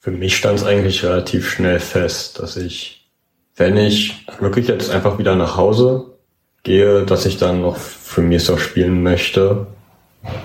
[0.00, 3.10] Für mich stand es eigentlich relativ schnell fest, dass ich,
[3.56, 6.14] wenn ich wirklich jetzt einfach wieder nach Hause
[6.62, 9.66] gehe, dass ich dann noch für Miesdorf spielen möchte,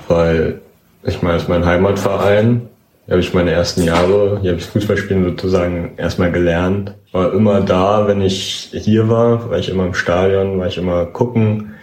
[0.07, 0.61] weil
[1.03, 2.69] ich meine, es ist mein Heimatverein.
[3.05, 6.95] Hier habe ich meine ersten Jahre, hier habe ich Fußballspielen sozusagen erstmal gelernt.
[7.11, 11.05] War immer da, wenn ich hier war, war ich immer im Stadion, war ich immer
[11.05, 11.75] gucken.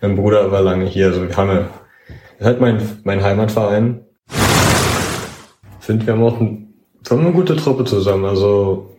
[0.00, 1.66] Mein Bruder war lange hier, also wir haben
[2.38, 4.04] ist halt mein, mein Heimatverein.
[5.80, 6.40] Finde, wir haben auch
[7.08, 8.90] wir haben eine gute Truppe zusammen, also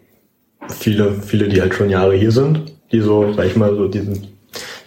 [0.70, 4.28] viele, viele, die halt schon Jahre hier sind, die so, sag ich mal, so diesen,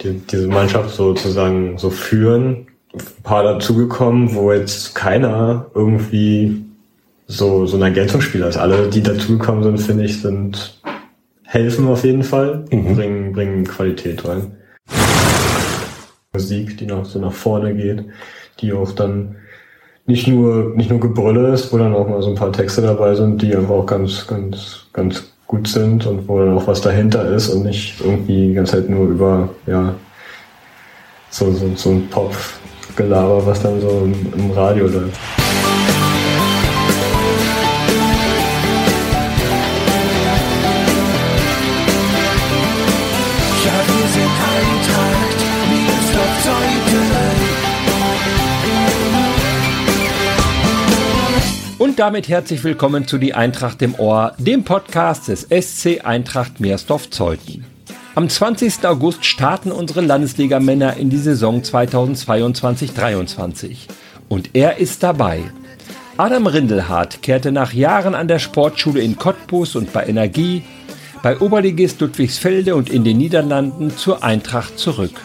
[0.03, 2.67] die, diese Mannschaft sozusagen so führen.
[2.93, 6.65] Ein paar dazugekommen, wo jetzt keiner irgendwie
[7.27, 8.57] so, so ein Ergänzungsspieler ist.
[8.57, 10.81] Alle, die dazugekommen sind, finde ich, sind,
[11.45, 12.97] helfen auf jeden Fall, mhm.
[12.97, 14.57] bringen, bringen Qualität rein.
[16.33, 18.05] Musik, die noch so nach vorne geht,
[18.61, 19.37] die auch dann
[20.07, 23.15] nicht nur, nicht nur Gebrülle ist, wo dann auch mal so ein paar Texte dabei
[23.15, 27.29] sind, die einfach auch ganz, ganz, ganz gut sind und wo dann auch was dahinter
[27.31, 29.95] ist und nicht irgendwie die ganze Zeit nur über, ja,
[31.31, 35.19] so, so, so ein Pop-Gelaber, was dann so im, im Radio läuft.
[51.91, 57.65] Und damit herzlich willkommen zu Die Eintracht im Ohr, dem Podcast des SC Eintracht Meersdorf-Zeuthen.
[58.15, 58.87] Am 20.
[58.87, 63.89] August starten unsere Landesligamänner in die Saison 2022-23.
[64.29, 65.43] Und er ist dabei.
[66.17, 70.63] Adam Rindelhardt kehrte nach Jahren an der Sportschule in Cottbus und bei Energie,
[71.25, 75.21] bei Oberligist Ludwigsfelde und in den Niederlanden zur Eintracht zurück.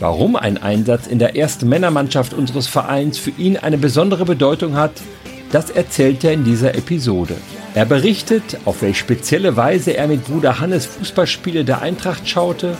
[0.00, 4.92] Warum ein Einsatz in der ersten Männermannschaft unseres Vereins für ihn eine besondere Bedeutung hat,
[5.52, 7.34] das erzählt er in dieser Episode.
[7.74, 12.76] Er berichtet, auf welche spezielle Weise er mit Bruder Hannes Fußballspiele der Eintracht schaute,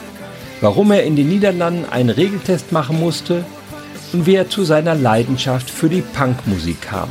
[0.61, 3.45] warum er in den Niederlanden einen Regeltest machen musste
[4.13, 7.09] und wie er zu seiner Leidenschaft für die Punkmusik kam.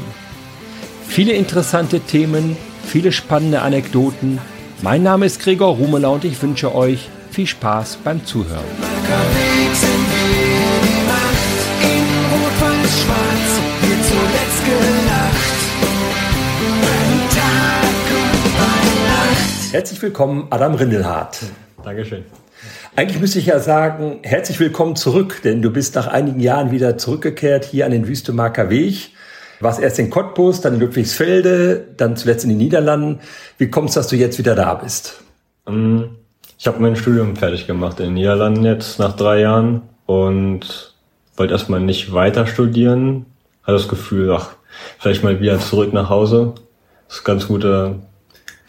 [1.07, 4.39] Viele interessante Themen, viele spannende Anekdoten.
[4.81, 8.65] Mein Name ist Gregor Rumeler und ich wünsche euch viel Spaß beim Zuhören.
[19.75, 21.41] Herzlich willkommen, Adam Rindelhardt.
[21.83, 22.23] Dankeschön.
[22.95, 26.97] Eigentlich müsste ich ja sagen, herzlich willkommen zurück, denn du bist nach einigen Jahren wieder
[26.97, 29.09] zurückgekehrt hier an den Wüstemarker Weg.
[29.59, 33.19] Warst erst in Cottbus, dann in Ludwigsfelde, dann zuletzt in den Niederlanden.
[33.57, 35.21] Wie kommt es, dass du jetzt wieder da bist?
[35.67, 36.11] Ähm,
[36.57, 40.95] ich habe mein Studium fertig gemacht in den Niederlanden jetzt nach drei Jahren und
[41.35, 43.25] wollte erstmal nicht weiter studieren.
[43.63, 44.51] Hatte das Gefühl, ach,
[44.99, 46.53] vielleicht mal wieder zurück nach Hause.
[47.09, 47.99] Das ist ganz gute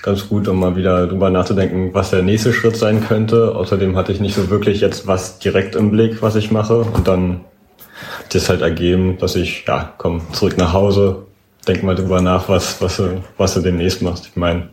[0.02, 3.54] ganz gut, um mal wieder drüber nachzudenken, was der nächste Schritt sein könnte.
[3.54, 6.78] Außerdem hatte ich nicht so wirklich jetzt was direkt im Blick, was ich mache.
[6.78, 7.40] Und dann
[8.18, 11.26] hat das halt ergeben, dass ich, ja, komm, zurück nach Hause,
[11.66, 14.26] denk mal drüber nach, was, was, du, was du demnächst machst.
[14.26, 14.68] Ich meine,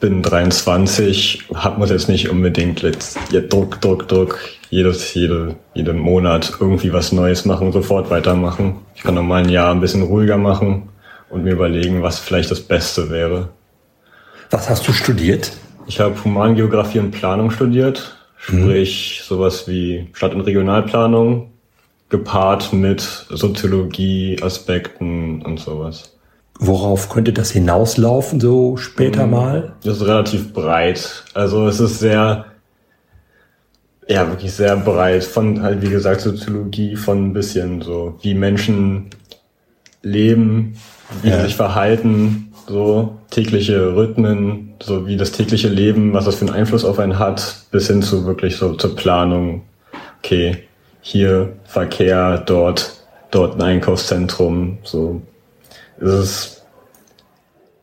[0.00, 5.98] bin 23, hab muss jetzt nicht unbedingt jetzt, jetzt Druck, Druck, Druck, jedes, jede, jeden
[5.98, 8.80] Monat irgendwie was Neues machen, sofort weitermachen.
[8.94, 10.90] Ich kann noch mal ein Jahr ein bisschen ruhiger machen
[11.30, 13.48] und mir überlegen, was vielleicht das Beste wäre.
[14.54, 15.50] Was hast du studiert?
[15.88, 19.26] Ich habe Humangeografie und Planung studiert, sprich mhm.
[19.26, 21.50] sowas wie Stadt- und Regionalplanung,
[22.08, 26.16] gepaart mit Soziologie-Aspekten und sowas.
[26.60, 29.32] Worauf könnte das hinauslaufen, so später mhm.
[29.32, 29.72] mal?
[29.82, 31.24] Das ist relativ breit.
[31.34, 32.44] Also es ist sehr,
[34.06, 35.24] ja, wirklich sehr breit.
[35.24, 39.10] Von halt, wie gesagt, Soziologie, von ein bisschen so, wie Menschen
[40.02, 40.76] leben,
[41.22, 41.38] wie ja.
[41.38, 46.54] sie sich verhalten, so tägliche Rhythmen, so wie das tägliche Leben, was das für einen
[46.54, 49.62] Einfluss auf einen hat, bis hin zu wirklich so zur Planung.
[50.18, 50.64] Okay,
[51.00, 52.92] hier Verkehr, dort,
[53.30, 55.20] dort ein Einkaufszentrum, so.
[56.00, 56.64] Es ist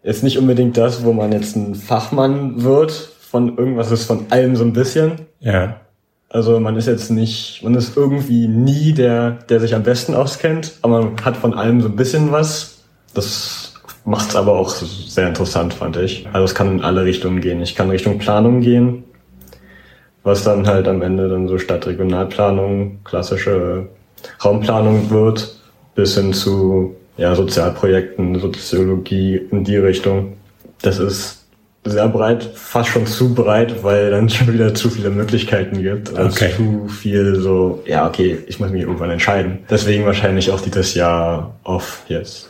[0.03, 4.55] jetzt nicht unbedingt das, wo man jetzt ein Fachmann wird von irgendwas, ist von allem
[4.55, 5.13] so ein bisschen.
[5.39, 5.79] Ja.
[6.29, 10.73] Also man ist jetzt nicht, man ist irgendwie nie der, der sich am besten auskennt,
[10.81, 12.79] aber man hat von allem so ein bisschen was.
[13.13, 13.60] Das
[14.05, 16.27] macht es aber auch sehr interessant, fand ich.
[16.33, 17.61] Also es kann in alle Richtungen gehen.
[17.61, 19.03] Ich kann Richtung Planung gehen,
[20.23, 23.87] was dann halt am Ende dann so Stadtregionalplanung, klassische
[24.43, 25.55] Raumplanung wird,
[25.95, 30.37] bis hin zu ja, Sozialprojekten, Soziologie in die Richtung.
[30.81, 31.41] Das ist
[31.83, 36.15] sehr breit, fast schon zu breit, weil dann schon wieder zu viele Möglichkeiten gibt.
[36.15, 36.53] Also okay.
[36.55, 39.59] zu viel so, ja, okay, ich muss mich irgendwann entscheiden.
[39.69, 42.49] Deswegen wahrscheinlich auch dieses Jahr off jetzt.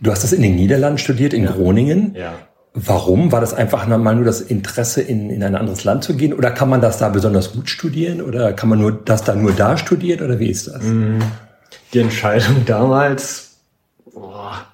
[0.00, 1.52] Du hast das in den Niederlanden studiert, in ja.
[1.52, 2.14] Groningen.
[2.14, 2.34] Ja.
[2.74, 3.30] Warum?
[3.30, 6.32] War das einfach mal nur das Interesse, in, in ein anderes Land zu gehen?
[6.32, 8.20] Oder kann man das da besonders gut studieren?
[8.20, 10.24] Oder kann man nur das da nur da studieren?
[10.24, 10.82] Oder wie ist das?
[10.82, 11.20] Mhm.
[11.92, 13.58] Die Entscheidung damals,
[14.12, 14.66] boah,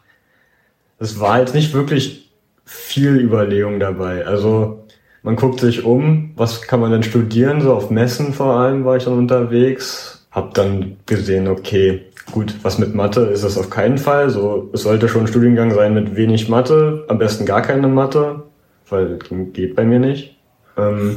[0.98, 2.30] es war jetzt nicht wirklich
[2.64, 4.26] viel Überlegung dabei.
[4.26, 4.84] Also
[5.22, 7.60] man guckt sich um, was kann man denn studieren?
[7.60, 10.26] So auf Messen vor allem war ich dann unterwegs.
[10.30, 14.30] Hab dann gesehen, okay, Gut, was mit Mathe ist es auf keinen Fall.
[14.30, 18.44] So, es sollte schon ein Studiengang sein mit wenig Mathe, am besten gar keine Mathe,
[18.88, 19.18] weil
[19.52, 20.36] geht bei mir nicht.
[20.76, 21.16] Ähm,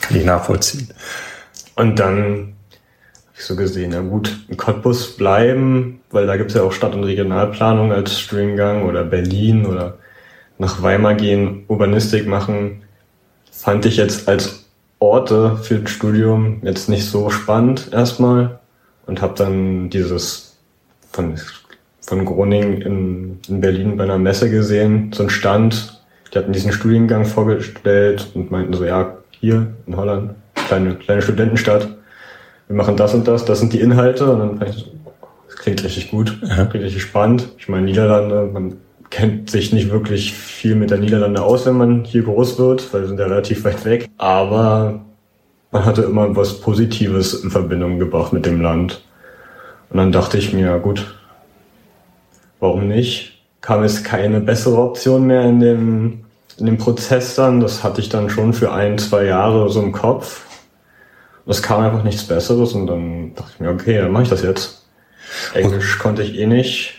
[0.00, 0.88] Kann ich nachvollziehen.
[1.74, 2.54] Und dann
[3.26, 6.94] habe ich so gesehen, na gut, in Cottbus bleiben, weil da gibt's ja auch Stadt-
[6.94, 9.98] und Regionalplanung als Studiengang oder Berlin oder
[10.58, 12.82] nach Weimar gehen, Urbanistik machen,
[13.50, 14.64] fand ich jetzt als
[14.98, 18.60] Orte für das Studium jetzt nicht so spannend erstmal
[19.06, 20.56] und habe dann dieses
[21.12, 21.34] von,
[22.00, 26.02] von Groningen in, in Berlin bei einer Messe gesehen, so ein Stand.
[26.32, 31.88] Die hatten diesen Studiengang vorgestellt und meinten so, ja, hier in Holland, kleine, kleine Studentenstadt,
[32.68, 34.90] wir machen das und das, das sind die Inhalte und dann fand ich so,
[35.46, 36.64] das klingt richtig gut, ja.
[36.64, 37.48] klingt richtig spannend.
[37.58, 38.76] Ich meine, Niederlande, man
[39.10, 43.02] kennt sich nicht wirklich viel mit der Niederlande aus, wenn man hier groß wird, weil
[43.02, 44.08] wir sind ja relativ weit weg.
[44.18, 45.05] Aber
[45.70, 49.02] man hatte immer was Positives in Verbindung gebracht mit dem Land.
[49.90, 51.16] Und dann dachte ich mir, gut,
[52.60, 53.42] warum nicht?
[53.60, 56.24] Kam es keine bessere Option mehr in dem,
[56.58, 57.60] in dem Prozess dann.
[57.60, 60.44] Das hatte ich dann schon für ein, zwei Jahre so im Kopf.
[61.46, 64.42] Es kam einfach nichts Besseres und dann dachte ich mir, okay, dann mache ich das
[64.42, 64.86] jetzt.
[65.54, 66.94] Englisch konnte ich eh nicht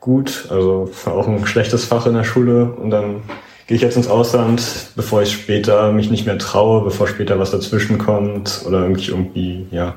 [0.00, 3.22] gut, also war auch ein schlechtes Fach in der Schule und dann
[3.68, 4.62] gehe ich jetzt ins Ausland,
[4.96, 9.66] bevor ich später mich nicht mehr traue, bevor später was dazwischen kommt oder irgendwie irgendwie,
[9.70, 9.96] ja,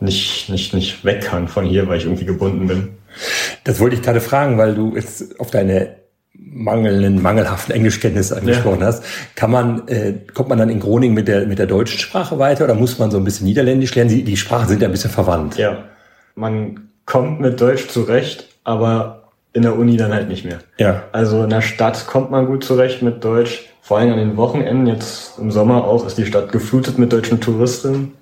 [0.00, 2.88] nicht, nicht, nicht weg kann von hier, weil ich irgendwie gebunden bin.
[3.64, 5.96] Das wollte ich gerade fragen, weil du jetzt auf deine
[6.32, 8.86] mangelnden, mangelhaften Englischkenntnisse angesprochen ja.
[8.86, 9.04] hast.
[9.34, 12.64] Kann man, äh, kommt man dann in Groningen mit der, mit der deutschen Sprache weiter
[12.64, 14.10] oder muss man so ein bisschen Niederländisch lernen?
[14.10, 15.58] Die, die Sprachen sind ja ein bisschen verwandt.
[15.58, 15.84] Ja.
[16.34, 19.25] Man kommt mit Deutsch zurecht, aber
[19.56, 20.58] in der Uni dann halt nicht mehr.
[20.76, 21.04] Ja.
[21.12, 23.70] Also in der Stadt kommt man gut zurecht mit Deutsch.
[23.80, 27.40] Vor allem an den Wochenenden, jetzt im Sommer auch, ist die Stadt geflutet mit deutschen
[27.40, 28.12] Touristen.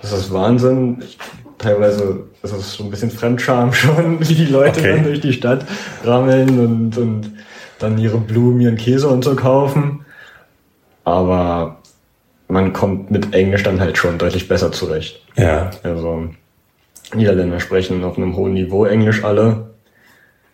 [0.00, 1.02] Das ist Wahnsinn.
[1.02, 1.18] Ich,
[1.58, 4.92] teilweise ist es so ein bisschen Fremdscham schon, wie die Leute okay.
[4.94, 5.66] dann durch die Stadt
[6.04, 7.32] rammeln und, und
[7.78, 10.06] dann ihre Blumen, ihren Käse und so kaufen.
[11.04, 11.82] Aber
[12.48, 15.22] man kommt mit Englisch dann halt schon deutlich besser zurecht.
[15.36, 15.70] Ja.
[15.82, 16.30] Also
[17.14, 19.68] Niederländer sprechen auf einem hohen Niveau Englisch alle,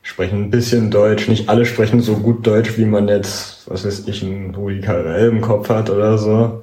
[0.04, 1.26] sprechen ein bisschen Deutsch.
[1.26, 5.30] Nicht alle sprechen so gut Deutsch, wie man jetzt, was weiß ich, einen Rudi Carell
[5.30, 6.62] im Kopf hat oder so.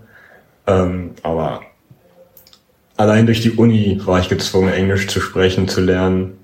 [0.68, 1.62] Ähm, aber
[2.96, 6.38] allein durch die Uni war ich gezwungen, Englisch zu sprechen, zu lernen.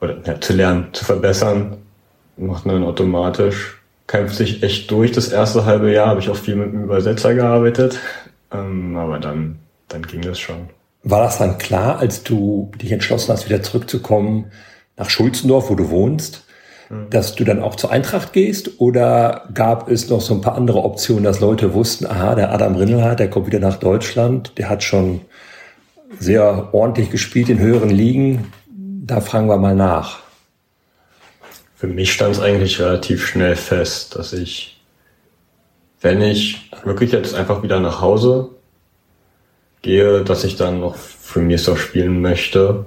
[0.00, 1.78] Oder ja, zu lernen, zu verbessern.
[2.36, 3.80] Macht man dann automatisch.
[4.08, 5.12] Kämpft sich echt durch.
[5.12, 7.98] Das erste halbe Jahr habe ich auch viel mit einem Übersetzer gearbeitet.
[8.52, 10.68] Ähm, aber dann, dann ging das schon.
[11.04, 14.50] War das dann klar, als du dich entschlossen hast, wieder zurückzukommen
[14.96, 16.44] nach Schulzendorf, wo du wohnst,
[16.88, 17.10] hm.
[17.10, 18.80] dass du dann auch zur Eintracht gehst?
[18.80, 22.76] Oder gab es noch so ein paar andere Optionen, dass Leute wussten, aha, der Adam
[22.76, 25.20] Rindelhardt, der kommt wieder nach Deutschland, der hat schon
[26.18, 28.52] sehr ordentlich gespielt in höheren Ligen.
[28.68, 30.20] Da fragen wir mal nach.
[31.76, 34.80] Für mich stand es eigentlich relativ schnell fest, dass ich,
[36.00, 38.50] wenn ich wirklich jetzt einfach wieder nach Hause
[39.82, 42.86] gehe, dass ich dann noch für Miesdorf spielen möchte,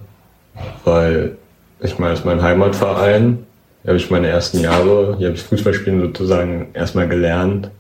[0.84, 1.38] weil
[1.82, 3.46] ich meine, es ist mein Heimatverein.
[3.82, 7.72] Hier habe ich meine ersten Jahre, hier habe ich Fußballspielen sozusagen erstmal gelernt.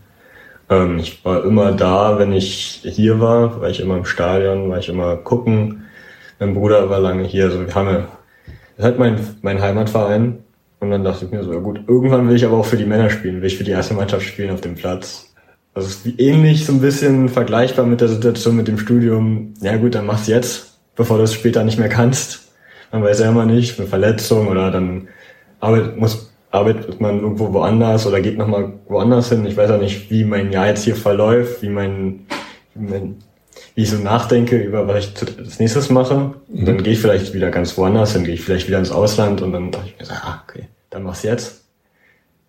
[0.70, 4.78] Ähm, ich war immer da, wenn ich hier war, war ich immer im Stadion, war
[4.78, 5.84] ich immer gucken.
[6.40, 8.08] Mein Bruder war lange hier, also wir haben ja,
[8.78, 10.40] das halt mein, mein Heimatverein.
[10.80, 12.86] Und dann dachte ich mir so, ja gut, irgendwann will ich aber auch für die
[12.86, 15.34] Männer spielen, will ich für die erste Mannschaft spielen auf dem Platz.
[15.74, 19.54] Also es ist ähnlich so ein bisschen vergleichbar mit der Situation mit dem Studium.
[19.60, 22.49] Ja gut, dann mach's jetzt, bevor du es später nicht mehr kannst.
[22.92, 25.08] Man weiß ja immer nicht, eine Verletzung oder dann
[25.60, 29.46] arbeit, muss arbeitet man irgendwo woanders oder geht nochmal woanders hin.
[29.46, 32.22] Ich weiß auch nicht, wie mein Jahr jetzt hier verläuft, wie mein,
[32.74, 33.16] wie, mein,
[33.76, 36.34] wie ich so nachdenke über was ich als nächstes mache.
[36.48, 39.42] Und dann gehe ich vielleicht wieder ganz woanders hin, gehe ich vielleicht wieder ins Ausland
[39.42, 41.64] und dann dachte ich mir so, ah, okay, dann mach's jetzt.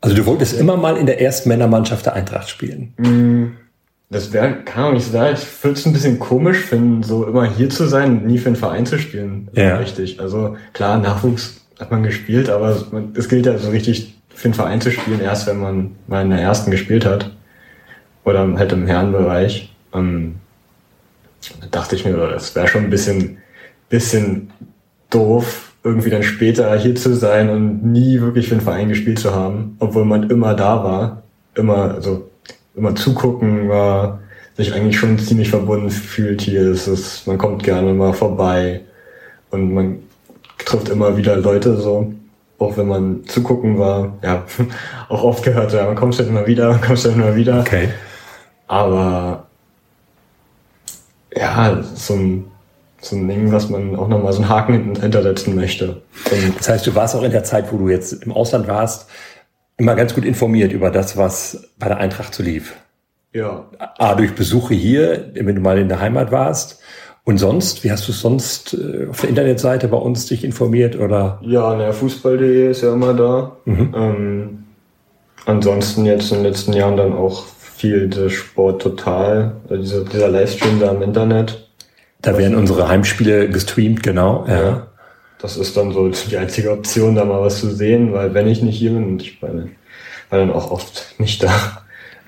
[0.01, 2.95] Also du wolltest immer mal in der ersten Männermannschaft der Eintracht spielen.
[2.97, 3.57] Mm,
[4.11, 5.35] das wäre, kann auch nicht sein.
[5.35, 8.49] Ich würde es ein bisschen komisch finden, so immer hier zu sein und nie für
[8.49, 9.49] einen Verein zu spielen.
[9.53, 9.77] Ja.
[9.77, 10.21] Richtig.
[10.21, 12.77] Also klar, Nachwuchs hat man gespielt, aber
[13.15, 16.31] es gilt ja so richtig für einen Verein zu spielen, erst wenn man mal in
[16.31, 17.31] der ersten gespielt hat.
[18.25, 19.75] Oder halt im Herrenbereich.
[19.95, 20.37] Ähm,
[21.61, 23.39] da dachte ich mir, das wäre schon ein bisschen,
[23.89, 24.51] bisschen
[25.09, 29.35] doof, irgendwie dann später hier zu sein und nie wirklich für den Verein gespielt zu
[29.35, 31.23] haben, obwohl man immer da war,
[31.55, 32.30] immer, also
[32.75, 34.21] immer zugucken war,
[34.57, 36.63] sich eigentlich schon ziemlich verbunden fühlt hier.
[36.71, 38.83] Es ist, man kommt gerne mal vorbei
[39.51, 39.99] und man
[40.65, 42.13] trifft immer wieder Leute so.
[42.59, 44.45] Auch wenn man zugucken war, ja,
[45.09, 47.61] auch oft gehört, ja, man kommt halt immer wieder, man kommt halt immer wieder.
[47.61, 47.89] Okay.
[48.69, 49.47] Aber
[51.35, 52.45] ja, so ein,
[53.01, 56.03] so ein Ding, was man auch nochmal so einen Haken hintersetzen möchte.
[56.31, 59.09] Und das heißt, du warst auch in der Zeit, wo du jetzt im Ausland warst,
[59.81, 62.77] immer ganz gut informiert über das, was bei der Eintracht so lief.
[63.33, 63.65] Ja.
[63.79, 66.81] A, durch Besuche hier, wenn du mal in der Heimat warst.
[67.25, 71.41] Und sonst, wie hast du sonst äh, auf der Internetseite bei uns dich informiert oder?
[71.43, 73.57] Ja, der Fußball.de ist ja immer da.
[73.65, 73.95] Mhm.
[73.95, 74.65] Ähm,
[75.47, 80.29] ansonsten jetzt in den letzten Jahren dann auch viel das Sport total, also dieser, dieser
[80.29, 81.69] Livestream da im Internet.
[82.21, 84.45] Da werden unsere Heimspiele gestreamt, genau.
[84.47, 84.63] Ja.
[84.63, 84.87] ja.
[85.43, 88.63] Das ist dann so die einzige Option, da mal was zu sehen, weil wenn ich
[88.63, 89.71] nicht hier bin, und ich meine,
[90.29, 91.83] war dann auch oft nicht da,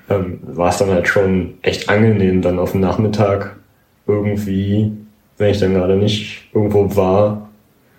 [0.09, 3.55] ähm, war es dann halt schon echt angenehm, dann auf dem Nachmittag
[4.07, 4.91] irgendwie,
[5.37, 7.49] wenn ich dann gerade nicht irgendwo war,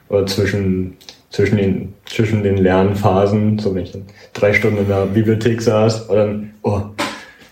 [0.08, 0.96] oder zwischen,
[1.30, 6.10] zwischen den, zwischen den Lernphasen, so wenn ich dann drei Stunden in der Bibliothek saß,
[6.10, 6.82] oder dann, oh,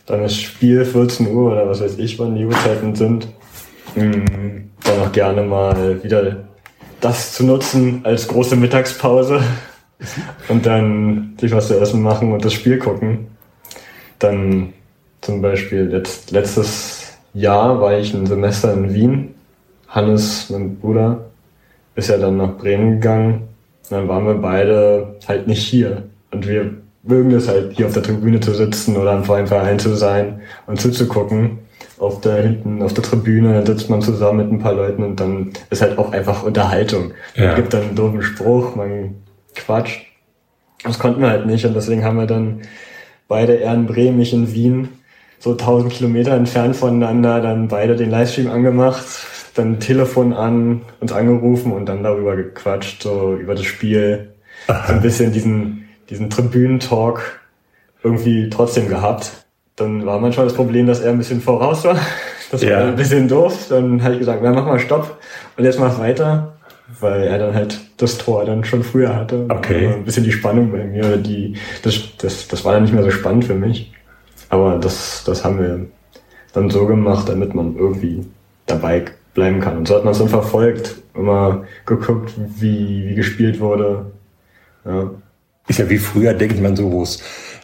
[0.07, 3.29] dann ist Spiel 14 Uhr oder was weiß ich, wann die Uhrzeiten sind,
[3.97, 6.45] ähm, dann auch gerne mal wieder
[7.03, 9.43] das zu nutzen als große Mittagspause
[10.49, 13.27] und dann sich was zu essen machen und das Spiel gucken.
[14.19, 14.73] Dann
[15.21, 19.35] zum Beispiel letzt, letztes Jahr war ich ein Semester in Wien.
[19.89, 21.27] Hannes, mein Bruder,
[21.97, 23.49] ist ja dann nach Bremen gegangen.
[23.91, 26.05] Dann waren wir beide halt nicht hier.
[26.31, 29.95] Und wir mögen es halt, hier auf der Tribüne zu sitzen oder am Verein zu
[29.97, 31.59] sein und zuzugucken.
[32.03, 35.21] Auf der hinten auf der Tribüne, dann sitzt man zusammen mit ein paar Leuten und
[35.21, 37.13] dann ist halt auch einfach Unterhaltung.
[37.37, 37.47] Ja.
[37.47, 39.15] Man gibt dann einen doofen Spruch, man
[39.55, 40.05] quatscht.
[40.83, 42.63] Das konnten wir halt nicht und deswegen haben wir dann
[43.29, 44.89] beide eher in Bremen, ich in Wien,
[45.39, 49.05] so 1000 Kilometer entfernt voneinander, dann beide den Livestream angemacht,
[49.55, 54.33] dann Telefon an, uns angerufen und dann darüber gequatscht, so über das Spiel.
[54.67, 54.89] Aha.
[54.89, 57.41] So ein bisschen diesen, diesen Tribünentalk
[58.03, 59.42] irgendwie trotzdem gehabt.
[59.77, 61.99] Dann war manchmal das Problem, dass er ein bisschen voraus war.
[62.51, 62.81] Das ja.
[62.81, 63.69] war ein bisschen doof.
[63.71, 65.17] Dann habe ich gesagt, na, mach mal Stopp
[65.57, 66.53] und jetzt mach weiter
[67.01, 69.47] weil er dann halt das Tor dann schon früher hatte.
[69.49, 69.89] Okay.
[69.89, 73.11] ein bisschen die Spannung bei mir, die, das, das, das war dann nicht mehr so
[73.11, 73.93] spannend für mich.
[74.49, 75.87] Aber das, das haben wir
[76.53, 78.27] dann so gemacht, damit man irgendwie
[78.67, 79.79] dabei bleiben kann.
[79.79, 84.13] Und so hat man es dann verfolgt, immer geguckt, wie, wie gespielt wurde.
[84.85, 85.11] Ja.
[85.69, 87.23] Ist ja wie früher, denkt man so, wo es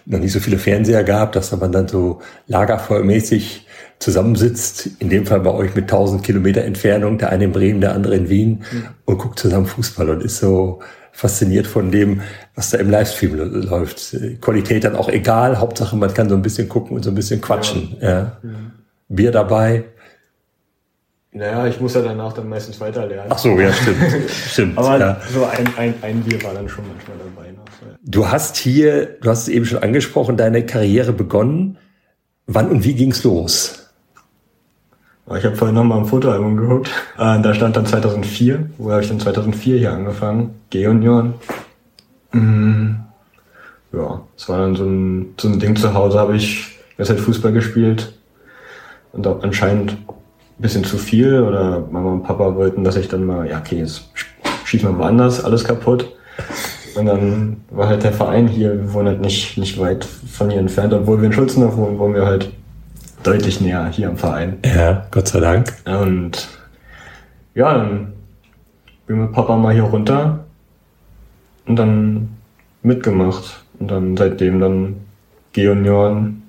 [0.08, 3.66] noch nicht so viele Fernseher gab, dass man dann so lagerfeuermäßig
[3.98, 7.94] zusammensitzt, in dem Fall bei euch mit 1000 Kilometer Entfernung, der eine in Bremen, der
[7.94, 8.84] andere in Wien mhm.
[9.04, 10.80] und guckt zusammen Fußball und ist so
[11.12, 12.22] fasziniert von dem,
[12.54, 14.16] was da im Livestream läuft.
[14.40, 17.40] Qualität dann auch egal, Hauptsache man kann so ein bisschen gucken und so ein bisschen
[17.40, 17.96] quatschen.
[18.00, 18.08] Ja.
[18.08, 18.36] ja.
[18.42, 18.72] Mhm.
[19.08, 19.84] Bier dabei.
[21.32, 23.30] Naja, ich muss ja danach dann meistens weiter lernen.
[23.30, 24.30] Ach so, ja, stimmt.
[24.30, 25.20] stimmt Aber ja.
[25.30, 27.52] so ein, ein, ein Bier war dann schon manchmal dabei.
[27.52, 27.64] Noch.
[28.02, 31.76] Du hast hier, du hast es eben schon angesprochen, deine Karriere begonnen.
[32.46, 33.88] Wann und wie ging's los?
[35.36, 36.88] Ich habe vorhin nochmal ein Fotoalbum geguckt.
[37.18, 38.70] Äh, da stand dann 2004.
[38.78, 40.54] Wo habe ich dann 2004 hier angefangen?
[40.70, 41.34] G-Union.
[42.32, 43.00] Mhm.
[43.92, 47.20] Ja, es war dann so ein, so ein Ding zu Hause, habe ich jetzt halt
[47.20, 48.14] Fußball gespielt.
[49.12, 50.06] Und auch anscheinend ein
[50.58, 51.42] bisschen zu viel.
[51.42, 54.10] Oder Mama und Papa wollten, dass ich dann mal, ja okay, jetzt
[54.64, 56.14] schieß mal woanders, alles kaputt.
[56.94, 60.60] Und dann war halt der Verein hier, wir wohnen halt nicht, nicht weit von hier
[60.60, 62.50] entfernt, obwohl wir in Schulzenhof wohnen, wohnen wir halt
[63.22, 64.58] deutlich näher hier am Verein.
[64.64, 65.74] Ja, Gott sei Dank.
[65.84, 66.48] Und
[67.54, 68.12] ja, dann
[69.06, 70.44] bin mit Papa mal hier runter
[71.66, 72.36] und dann
[72.82, 73.62] mitgemacht.
[73.78, 74.96] Und dann seitdem dann
[75.52, 76.42] G-Union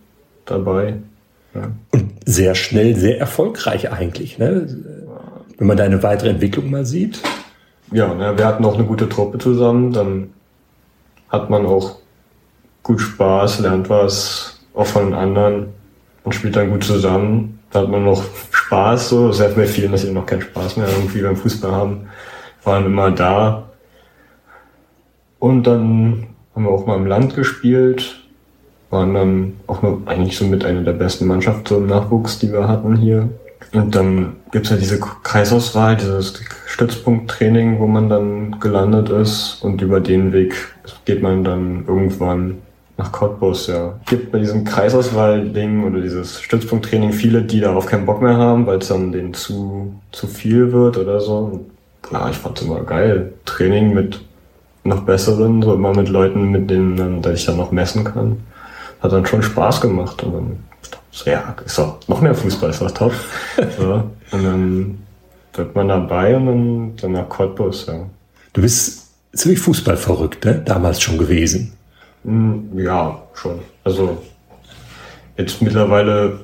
[0.46, 0.96] dabei.
[1.54, 1.72] Ja.
[1.92, 4.68] Und sehr schnell, sehr erfolgreich eigentlich, ne?
[5.58, 7.22] Wenn man deine weitere Entwicklung mal sieht.
[7.92, 10.30] Ja, ne, wir hatten auch eine gute Truppe zusammen, dann
[11.30, 11.98] hat man auch
[12.84, 15.68] gut Spaß, lernt was, auch von den anderen
[16.24, 17.60] und spielt dann gut zusammen.
[17.72, 19.28] Da hat man noch Spaß, so.
[19.28, 22.10] Das hat mir vielen, dass sie noch keinen Spaß mehr irgendwie beim Fußball haben.
[22.64, 23.70] Waren immer da.
[25.40, 28.20] Und dann haben wir auch mal im Land gespielt.
[28.90, 32.52] Waren dann auch noch eigentlich so mit einer der besten Mannschaften so im Nachwuchs, die
[32.52, 33.30] wir hatten hier.
[33.74, 39.60] Und dann gibt's ja diese Kreisauswahl, dieses Stützpunkttraining, wo man dann gelandet ist.
[39.62, 40.56] Und über den Weg
[41.06, 42.58] geht man dann irgendwann
[43.00, 43.98] nach Cottbus, ja.
[44.08, 48.80] Gibt bei diesem Kreisauswahl-Ding oder dieses Stützpunkttraining viele, die darauf keinen Bock mehr haben, weil
[48.80, 51.66] es dann denen zu, zu viel wird oder so.
[52.12, 53.34] ja, ich fand es immer geil.
[53.46, 54.20] Training mit
[54.84, 58.38] noch besseren, so immer mit Leuten, mit denen dann, ich dann noch messen kann.
[59.02, 60.24] Hat dann schon Spaß gemacht.
[60.24, 60.64] Und dann,
[61.12, 63.14] so, ja, ist doch noch mehr Fußball, ist doch top.
[63.78, 65.00] so, und dann
[65.54, 68.06] wird man dabei und dann, dann nach Cottbus, ja.
[68.54, 70.62] Du bist ziemlich fußballverrückt, ne?
[70.66, 71.74] Damals schon gewesen.
[72.24, 73.60] Hm, ja, schon.
[73.84, 74.18] Also
[75.38, 76.40] jetzt mittlerweile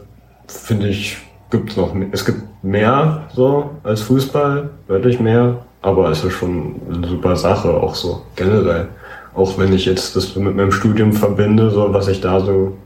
[0.48, 1.18] finde ich,
[1.52, 7.08] gibt noch, es gibt mehr so als Fußball, deutlich mehr, aber es ist schon eine
[7.08, 8.88] super Sache, auch so generell.
[9.36, 12.78] Auch wenn ich jetzt das mit meinem Studium verbinde, so was ich da so,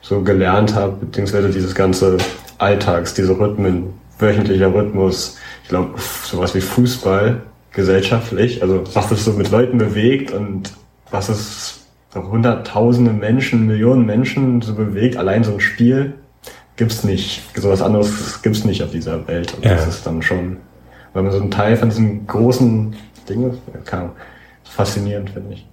[0.00, 2.18] so gelernt habe, beziehungsweise dieses ganze
[2.58, 9.32] Alltags, diese Rhythmen, wöchentlicher Rhythmus, ich glaube, sowas wie Fußball gesellschaftlich, also was es so
[9.32, 10.72] mit Leuten bewegt und
[11.10, 11.80] was es
[12.14, 16.14] hunderttausende Menschen, Millionen Menschen so bewegt, allein so ein Spiel,
[16.76, 17.42] gibt's nicht.
[17.56, 19.54] So was anderes gibt's nicht auf dieser Welt.
[19.54, 19.74] Und ja.
[19.74, 20.58] das ist dann schon,
[21.12, 22.94] weil man so ein Teil von diesem großen
[23.28, 24.10] Ding ist, kann,
[24.64, 25.66] faszinierend, finde ich.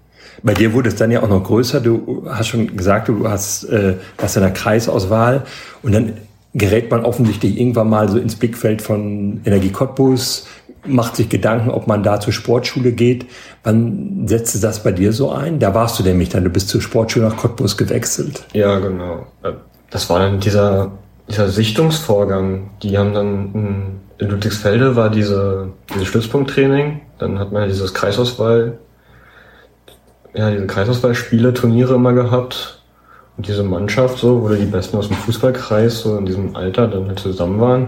[0.43, 1.81] Bei dir wurde es dann ja auch noch größer.
[1.81, 5.43] Du hast schon gesagt, du hast, äh, hast in der Kreisauswahl
[5.83, 6.13] und dann
[6.53, 10.47] gerät man offensichtlich irgendwann mal so ins Blickfeld von Energie Cottbus,
[10.85, 13.27] macht sich Gedanken, ob man da zur Sportschule geht.
[13.63, 15.59] Wann setzte das bei dir so ein?
[15.59, 18.45] Da warst du nämlich dann, du bist zur Sportschule nach Cottbus gewechselt.
[18.53, 19.27] Ja, genau.
[19.89, 20.91] Das war dann dieser,
[21.29, 22.71] dieser Sichtungsvorgang.
[22.81, 27.01] Die haben dann in Ludwigsfelde war diese, dieses Stützpunkttraining.
[27.21, 28.79] Dann hat man dieses Kreisauswahl,
[30.33, 32.81] ja, diese Kreisauswahlspiele, Turniere immer gehabt.
[33.37, 37.07] Und diese Mannschaft so, wo die Besten aus dem Fußballkreis so in diesem Alter dann
[37.07, 37.87] halt zusammen waren.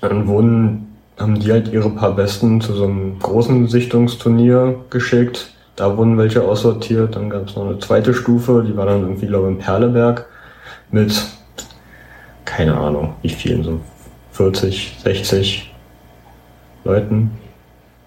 [0.00, 5.52] Dann wurden haben die halt ihre paar Besten zu so einem großen Sichtungsturnier geschickt.
[5.74, 7.16] Da wurden welche aussortiert.
[7.16, 10.26] Dann gab es noch eine zweite Stufe, die war dann irgendwie, glaube ich, in Perleberg
[10.92, 11.20] mit,
[12.44, 13.80] keine Ahnung, wie vielen, so
[14.32, 15.74] 40, 60
[16.84, 17.32] Leuten.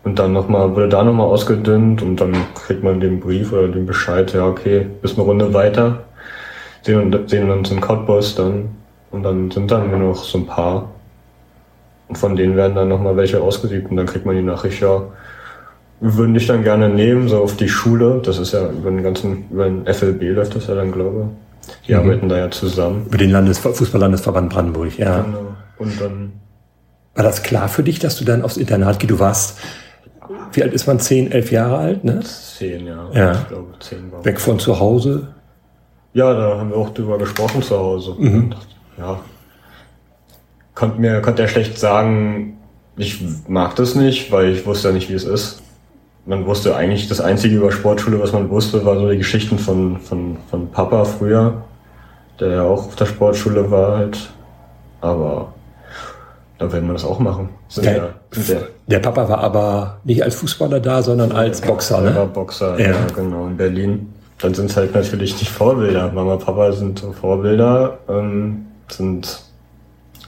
[0.07, 3.85] Und dann nochmal, wurde da nochmal ausgedünnt und dann kriegt man den Brief oder den
[3.85, 6.05] Bescheid, ja, okay, bis eine Runde weiter.
[6.81, 8.69] Sehen, sehen uns in Cottbus dann.
[9.11, 10.89] Und dann sind dann nur noch so ein paar
[12.07, 15.03] und von denen werden dann nochmal welche ausgesiebt und dann kriegt man die Nachricht, ja,
[15.99, 18.21] wir würden dich dann gerne nehmen, so auf die Schule.
[18.23, 21.31] Das ist ja über den ganzen, über den FLB läuft das ja dann, glaube
[21.65, 21.87] ich.
[21.87, 21.99] Die mhm.
[21.99, 23.07] arbeiten da ja zusammen.
[23.07, 25.21] Über den Landes Fußballlandesverband Brandenburg, ja.
[25.21, 25.55] Genau.
[25.79, 26.33] Und dann.
[27.15, 29.09] War das klar für dich, dass du dann aufs Internat gehst?
[29.09, 29.57] Du warst,
[30.53, 30.99] wie alt ist man?
[30.99, 32.21] Zehn, elf Jahre alt, ne?
[32.21, 33.09] Zehn, ja.
[33.13, 33.31] ja.
[33.33, 35.27] Ich glaube, zehn war Weg von zu Hause?
[36.13, 38.15] Ja, da haben wir auch drüber gesprochen zu Hause.
[38.17, 38.53] Mhm.
[38.97, 39.19] Ja,
[40.77, 42.57] konnte mir konnte er schlecht sagen,
[42.97, 45.61] ich mag das nicht, weil ich wusste ja nicht, wie es ist.
[46.25, 49.99] Man wusste eigentlich, das Einzige über Sportschule, was man wusste, war so die Geschichten von,
[49.99, 51.63] von, von Papa früher,
[52.39, 54.29] der ja auch auf der Sportschule war halt.
[55.01, 55.53] Aber
[56.57, 57.49] da werden wir das auch machen.
[57.77, 58.09] Der, ja,
[58.87, 62.15] der, Papa war aber nicht als Fußballer da, sondern als Boxer, ne?
[62.15, 62.87] war Boxer, ja.
[62.91, 64.13] ja, genau, in Berlin.
[64.39, 66.11] Dann sind es halt natürlich die Vorbilder.
[66.11, 69.41] Mama, Papa sind so Vorbilder, ähm, sind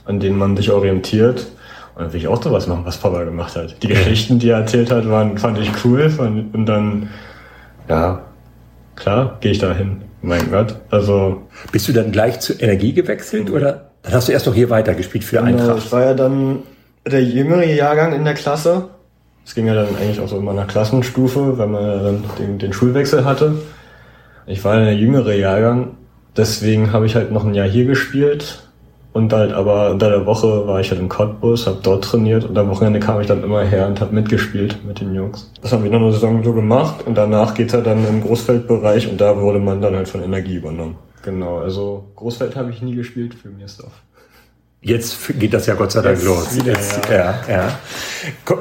[0.04, 1.46] an denen man sich orientiert.
[1.94, 3.82] Und dann will ich auch sowas machen, was Papa gemacht hat.
[3.82, 6.12] Die Geschichten, die er erzählt hat, waren, fand ich cool.
[6.18, 7.08] Und dann,
[7.88, 8.22] ja,
[8.96, 10.02] klar, gehe ich da hin.
[10.22, 10.76] Mein Gott.
[10.90, 11.42] Also.
[11.72, 15.24] Bist du dann gleich zur Energie gewechselt oder dann hast du erst noch hier weitergespielt
[15.24, 15.78] für genau, Eintracht?
[15.78, 16.62] Ich war ja dann
[17.06, 18.88] der jüngere Jahrgang in der Klasse.
[19.44, 22.58] Es ging ja dann eigentlich auch so immer nach Klassenstufe, weil man ja dann den,
[22.58, 23.54] den Schulwechsel hatte.
[24.46, 25.96] Ich war der jüngere Jahrgang,
[26.36, 28.62] deswegen habe ich halt noch ein Jahr hier gespielt
[29.12, 32.56] und halt aber unter der Woche war ich halt in Cottbus, habe dort trainiert und
[32.56, 35.50] am Wochenende kam ich dann immer her und habe mitgespielt mit den Jungs.
[35.62, 39.10] Das haben wir noch eine Saison so gemacht und danach geht's halt dann im Großfeldbereich
[39.10, 40.96] und da wurde man dann halt von Energie übernommen.
[41.22, 43.92] Genau, also Großfeld habe ich nie gespielt für Miersdorf.
[44.82, 46.56] Jetzt geht das ja Gott sei Dank Jetzt los.
[46.56, 47.14] Wieder, Jetzt, ja.
[47.16, 47.78] ja, ja.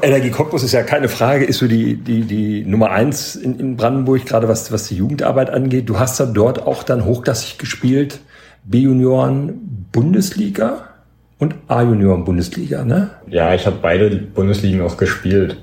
[0.02, 3.78] Energie Cottbus ist ja keine Frage, ist so die, die, die Nummer eins in, in
[3.78, 5.88] Brandenburg, gerade was, was die Jugendarbeit angeht.
[5.88, 8.19] Du hast dann dort auch dann hochklassig gespielt.
[8.65, 10.89] B-Junioren Bundesliga
[11.38, 13.12] und A-Junioren Bundesliga, ne?
[13.28, 15.58] Ja, ich habe beide Bundesligen auch gespielt.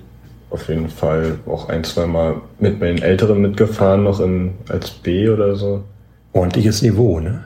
[0.49, 5.29] Auf jeden Fall auch ein, zwei Mal mit meinen Älteren mitgefahren, noch in, als B
[5.29, 5.85] oder so.
[6.37, 7.45] Ordentliches Niveau, ne?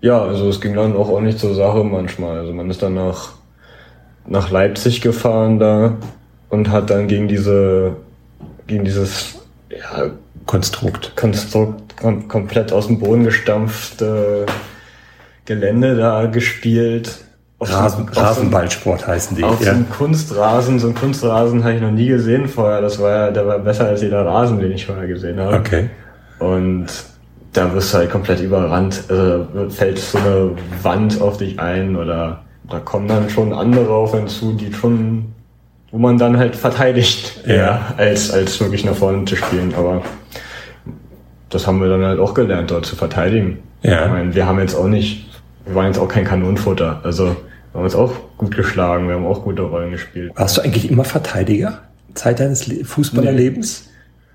[0.00, 2.38] Ja, also es ging dann auch ordentlich zur Sache manchmal.
[2.38, 3.32] Also man ist dann nach,
[4.26, 5.96] nach Leipzig gefahren da
[6.48, 7.96] und hat dann gegen diese,
[8.66, 10.10] gegen dieses, ja,
[10.46, 11.14] Konstrukt.
[11.16, 14.46] Konstrukt kom komplett aus dem Boden gestampfte
[15.44, 17.20] Gelände da gespielt.
[17.60, 19.44] Rasen, so, Rasenballsport heißen die.
[19.44, 19.66] Auf ja.
[19.66, 22.80] so einem Kunstrasen, so ein Kunstrasen habe ich noch nie gesehen vorher.
[22.80, 25.56] Das war ja, der war besser als jeder Rasen, den ich vorher gesehen habe.
[25.56, 25.90] Okay.
[26.38, 26.86] Und
[27.52, 29.04] da wirst du halt komplett überrannt.
[29.08, 30.50] Also fällt so eine
[30.82, 35.32] Wand auf dich ein oder da kommen dann schon andere auf einen zu, die schon
[35.90, 37.94] wo man dann halt verteidigt, ja.
[37.96, 39.74] als, als wirklich nach vorne zu spielen.
[39.76, 40.02] Aber
[41.48, 43.58] das haben wir dann halt auch gelernt, dort zu verteidigen.
[43.82, 44.06] Ja.
[44.06, 45.26] Ich meine, wir haben jetzt auch nicht,
[45.66, 47.00] wir waren jetzt auch kein Kanonenfutter.
[47.02, 47.34] Also wir
[47.74, 50.32] haben uns auch gut geschlagen, wir haben auch gute Rollen gespielt.
[50.36, 51.80] Warst du eigentlich immer Verteidiger?
[52.14, 53.84] Zeit deines Fußballerlebens?
[53.84, 53.89] Nee.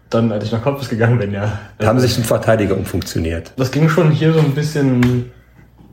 [0.10, 1.60] Dann, als ich nach Cottbus gegangen bin, ja.
[1.78, 3.52] Da haben sich ein Verteidiger umfunktioniert.
[3.58, 5.32] Das ging schon hier so ein bisschen,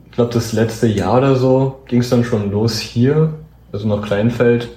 [0.05, 3.33] ich glaube das letzte Jahr oder so, ging es dann schon los hier,
[3.71, 4.69] also nach Kleinfeld.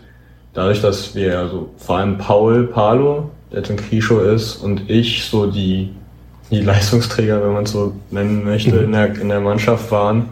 [0.55, 5.25] Dadurch, dass wir, also vor allem Paul Palo, der jetzt in Krischow ist, und ich
[5.25, 5.95] so die
[6.51, 10.31] die Leistungsträger, wenn man es so nennen möchte, in der, in der Mannschaft waren,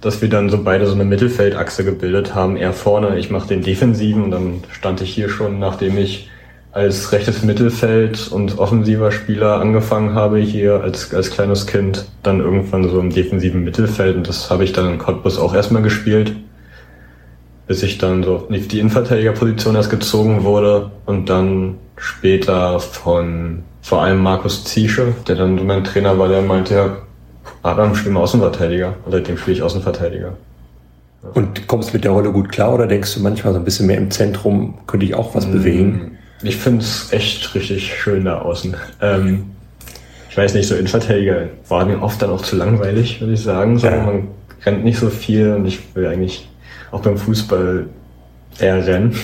[0.00, 2.56] dass wir dann so beide so eine Mittelfeldachse gebildet haben.
[2.56, 6.30] Er vorne, ich mache den Defensiven und dann stand ich hier schon, nachdem ich
[6.72, 12.88] als rechtes Mittelfeld und offensiver Spieler angefangen habe hier als, als kleines Kind, dann irgendwann
[12.88, 16.34] so im defensiven Mittelfeld und das habe ich dann in Cottbus auch erstmal gespielt,
[17.66, 24.02] bis ich dann so auf die Innenverteidigerposition erst gezogen wurde und dann später von vor
[24.02, 26.96] allem Markus Ziesche, der dann so mein Trainer war, der meinte, ja,
[27.62, 28.94] Adam, spiel mal Außenverteidiger.
[29.04, 30.36] Und seitdem spiele ich Außenverteidiger.
[31.34, 33.86] Und kommst du mit der Rolle gut klar oder denkst du manchmal so ein bisschen
[33.86, 36.18] mehr im Zentrum, könnte ich auch was mmh, bewegen?
[36.42, 38.76] Ich finde es echt richtig schön da außen.
[39.00, 39.50] Ähm,
[40.28, 43.78] ich weiß nicht, so Innenverteidiger war mir oft dann auch zu langweilig, würde ich sagen.
[43.78, 44.02] So, ja.
[44.02, 44.28] Man
[44.64, 46.48] rennt nicht so viel und ich will eigentlich
[46.90, 47.86] auch beim Fußball
[48.58, 49.14] eher rennen.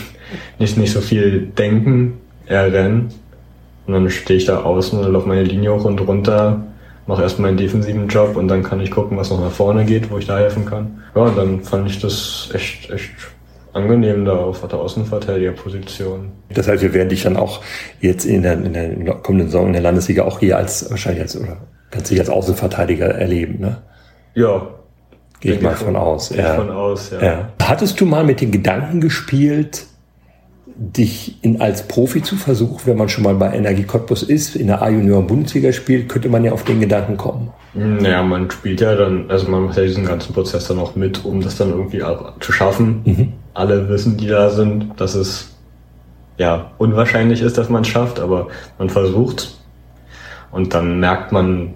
[0.59, 3.09] Nicht, nicht so viel denken, eher rennen.
[3.87, 6.67] Und dann stehe ich da außen und laufe meine Linie hoch und runter,
[7.07, 10.11] mache erstmal einen defensiven Job und dann kann ich gucken, was noch nach vorne geht,
[10.11, 11.03] wo ich da helfen kann.
[11.15, 13.09] Ja, und dann fand ich das echt, echt
[13.79, 16.33] angenehm da auf der Außenverteidigerposition.
[16.53, 17.63] Das heißt, wir werden dich dann auch
[18.01, 18.73] jetzt in der, in
[19.05, 21.59] der kommenden Saison in der Landesliga auch hier als, wahrscheinlich als, oder
[21.91, 23.79] kannst dich als Außenverteidiger erleben, ne?
[24.35, 24.69] Ja.
[25.41, 26.35] Gehe ich mal von aus.
[26.35, 26.57] Ja.
[26.57, 27.23] Von aus, ja.
[27.23, 27.49] ja.
[27.63, 29.87] Hattest du mal mit den Gedanken gespielt,
[30.81, 34.69] dich in, als Profi zu versuchen, wenn man schon mal bei Energie Cottbus ist, in
[34.69, 37.51] der A-Junior-Bundesliga spielt, könnte man ja auf den Gedanken kommen.
[37.75, 41.25] Naja, man spielt ja dann, also man macht ja diesen ganzen Prozess dann auch mit,
[41.25, 43.03] um das dann irgendwie auch zu schaffen.
[43.05, 43.33] Mhm.
[43.55, 45.57] Alle wissen, die da sind, dass es
[46.39, 48.47] ja unwahrscheinlich ist, dass man es schafft, aber
[48.79, 49.59] man versucht
[50.53, 51.75] und dann merkt man,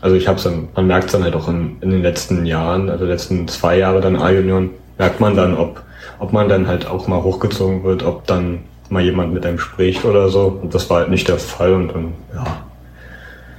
[0.00, 2.88] also ich hab's dann, man merkt es dann halt auch in, in den letzten Jahren,
[2.88, 5.82] also letzten zwei Jahre dann A-Junioren, merkt man dann, ob
[6.18, 10.04] ob man dann halt auch mal hochgezogen wird, ob dann mal jemand mit einem spricht
[10.04, 10.58] oder so.
[10.62, 12.44] Und das war halt nicht der Fall und dann, ja,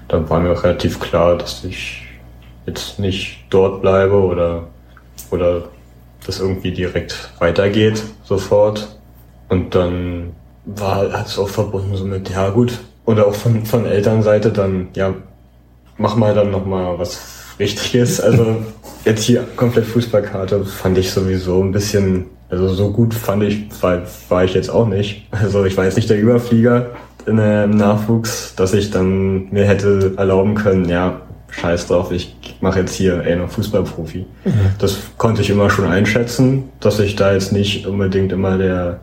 [0.08, 2.04] dann war mir auch relativ klar, dass ich
[2.66, 4.68] jetzt nicht dort bleibe oder,
[5.32, 5.64] oder
[6.26, 8.98] das irgendwie direkt weitergeht sofort.
[9.50, 10.34] Und dann
[10.66, 15.14] war es auch verbunden so mit, ja gut, oder auch von, von Elternseite dann, ja,
[15.98, 18.20] mach mal dann nochmal was Richtiges.
[18.20, 18.58] Also
[19.06, 24.04] jetzt hier komplett Fußballkarte fand ich sowieso ein bisschen also so gut fand ich, war,
[24.30, 25.28] war ich jetzt auch nicht.
[25.32, 26.92] Also ich war jetzt nicht der Überflieger
[27.26, 32.36] in, äh, im Nachwuchs, dass ich dann mir hätte erlauben können, ja, scheiß drauf, ich
[32.62, 34.28] mache jetzt hier ey, noch Fußballprofi.
[34.46, 34.52] Mhm.
[34.78, 39.00] Das konnte ich immer schon einschätzen, dass ich da jetzt nicht unbedingt immer der,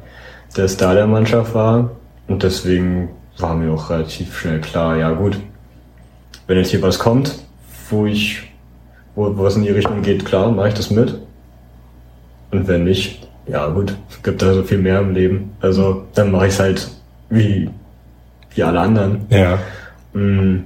[0.56, 1.90] der Star der Mannschaft war.
[2.28, 5.38] Und deswegen war mir auch relativ schnell klar, ja gut,
[6.46, 7.34] wenn jetzt hier was kommt,
[7.90, 8.42] wo ich,
[9.14, 11.18] wo, wo es in die Richtung geht, klar, mache ich das mit.
[12.50, 15.52] Und wenn nicht, ja gut, gibt da so viel mehr im Leben.
[15.60, 16.90] Also dann mache ich es halt
[17.28, 17.70] wie,
[18.54, 19.22] wie alle anderen.
[19.30, 19.58] Ja.
[20.12, 20.64] Mm.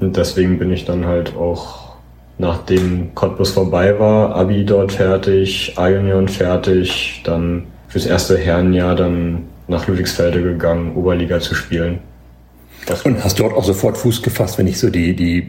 [0.00, 1.96] Und deswegen bin ich dann halt auch,
[2.38, 9.86] nachdem Cottbus vorbei war, Abi dort fertig, A-Union fertig, dann fürs erste Herrenjahr dann nach
[9.86, 12.00] Ludwigsfelde gegangen, Oberliga zu spielen.
[12.86, 15.46] Das und hast dort auch sofort Fuß gefasst, wenn ich so die, die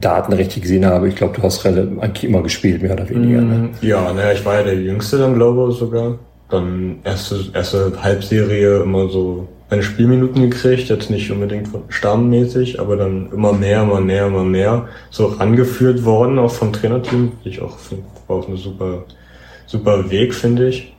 [0.00, 1.08] Daten richtig gesehen habe.
[1.08, 3.40] Ich glaube, du hast eigentlich immer gespielt, mehr oder weniger.
[3.40, 3.54] Ne?
[3.54, 6.18] Mm, ja, naja, ich war ja der Jüngste dann, glaube ich, sogar.
[6.48, 13.30] Dann erste, erste Halbserie immer so meine Spielminuten gekriegt, jetzt nicht unbedingt stammmäßig, aber dann
[13.32, 17.32] immer mehr, immer mehr, immer mehr so rangeführt worden, auch vom Trainerteam.
[17.44, 19.04] Ich auch finde, war auch eine super,
[19.66, 20.94] super Weg, finde ich.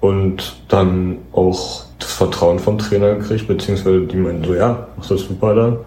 [0.00, 5.20] Und dann auch das Vertrauen vom Trainer gekriegt, beziehungsweise die meinten so, ja, machst das
[5.20, 5.78] super da.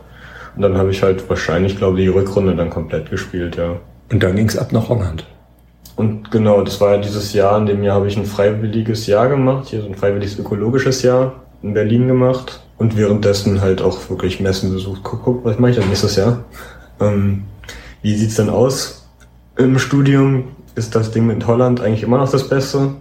[0.55, 3.77] Und dann habe ich halt wahrscheinlich, glaube ich, die Rückrunde dann komplett gespielt, ja.
[4.11, 5.25] Und dann ging es ab nach Holland.
[5.95, 9.27] Und genau, das war ja dieses Jahr, in dem Jahr habe ich ein freiwilliges Jahr
[9.29, 14.39] gemacht, hier so ein freiwilliges ökologisches Jahr in Berlin gemacht und währenddessen halt auch wirklich
[14.39, 15.01] Messen besucht.
[15.03, 16.43] Guck, guck was mache ich dann nächstes Jahr?
[16.99, 17.43] Ähm,
[18.01, 19.07] wie sieht's denn aus
[19.55, 20.49] im Studium?
[20.75, 22.95] Ist das Ding mit Holland eigentlich immer noch das Beste?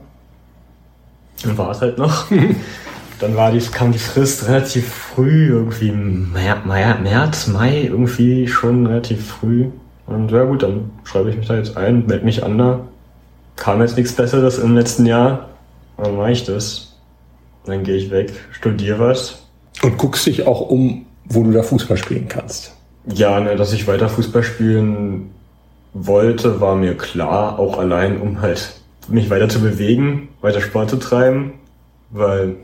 [1.42, 2.26] Dann war es halt noch.
[3.22, 9.66] dann war die, kam die Frist relativ früh, irgendwie März, Mai, irgendwie schon relativ früh.
[10.06, 12.80] Und ja gut, dann schreibe ich mich da jetzt ein, melde mich an da.
[13.54, 15.50] Kam jetzt nichts Besseres im letzten Jahr,
[15.96, 16.96] dann mache ich das.
[17.64, 19.46] dann gehe ich weg, studiere was.
[19.82, 22.74] Und guckst dich auch um, wo du da Fußball spielen kannst.
[23.06, 25.30] Ja, ne, dass ich weiter Fußball spielen
[25.92, 30.96] wollte, war mir klar, auch allein, um halt mich weiter zu bewegen, weiter Sport zu
[30.96, 31.52] treiben,
[32.10, 32.56] weil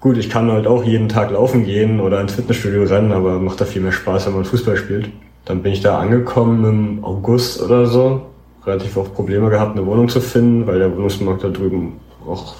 [0.00, 3.60] gut, ich kann halt auch jeden Tag laufen gehen oder ins Fitnessstudio rennen, aber macht
[3.60, 5.10] da viel mehr Spaß, wenn man Fußball spielt.
[5.44, 8.22] Dann bin ich da angekommen im August oder so,
[8.64, 11.94] relativ auch Probleme gehabt, eine Wohnung zu finden, weil der Wohnungsmarkt da drüben
[12.26, 12.54] auch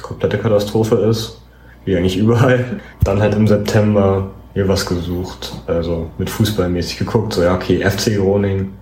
[0.00, 1.40] komplette Katastrophe ist,
[1.84, 2.80] wie eigentlich überall.
[3.04, 8.16] Dann halt im September mir was gesucht, also mit Fußballmäßig geguckt, so ja, okay, FC
[8.16, 8.74] Groningen,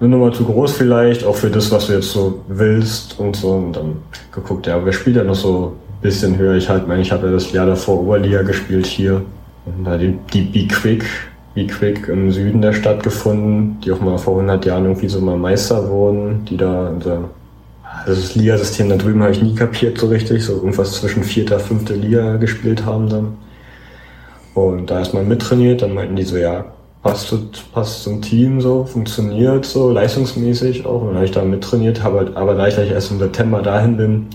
[0.00, 3.52] eine Nummer zu groß vielleicht, auch für das, was du jetzt so willst und so.
[3.52, 3.98] Und dann
[4.32, 6.56] geguckt, ja, wer spielt ja noch so bisschen höher?
[6.56, 9.22] Ich halt meine, ich habe ja das Jahr davor Oberliga gespielt hier.
[9.64, 11.04] Und da die, die Be Quick,
[11.54, 15.20] Be Quick im Süden der Stadt gefunden, die auch mal vor 100 Jahren irgendwie so
[15.20, 16.92] mal Meister wurden, die da
[18.06, 21.60] also das Liga-System da drüben habe ich nie kapiert so richtig, so irgendwas zwischen vierter,
[21.60, 23.36] fünfte Liga gespielt haben dann.
[24.54, 26.64] Und da erstmal mittrainiert, dann meinten die so, ja,
[27.02, 27.34] passt,
[27.72, 31.02] passt zum Team so, funktioniert so, leistungsmäßig auch.
[31.02, 34.26] Und dann habe ich da mittrainiert, habe aber da ich erst im September dahin bin,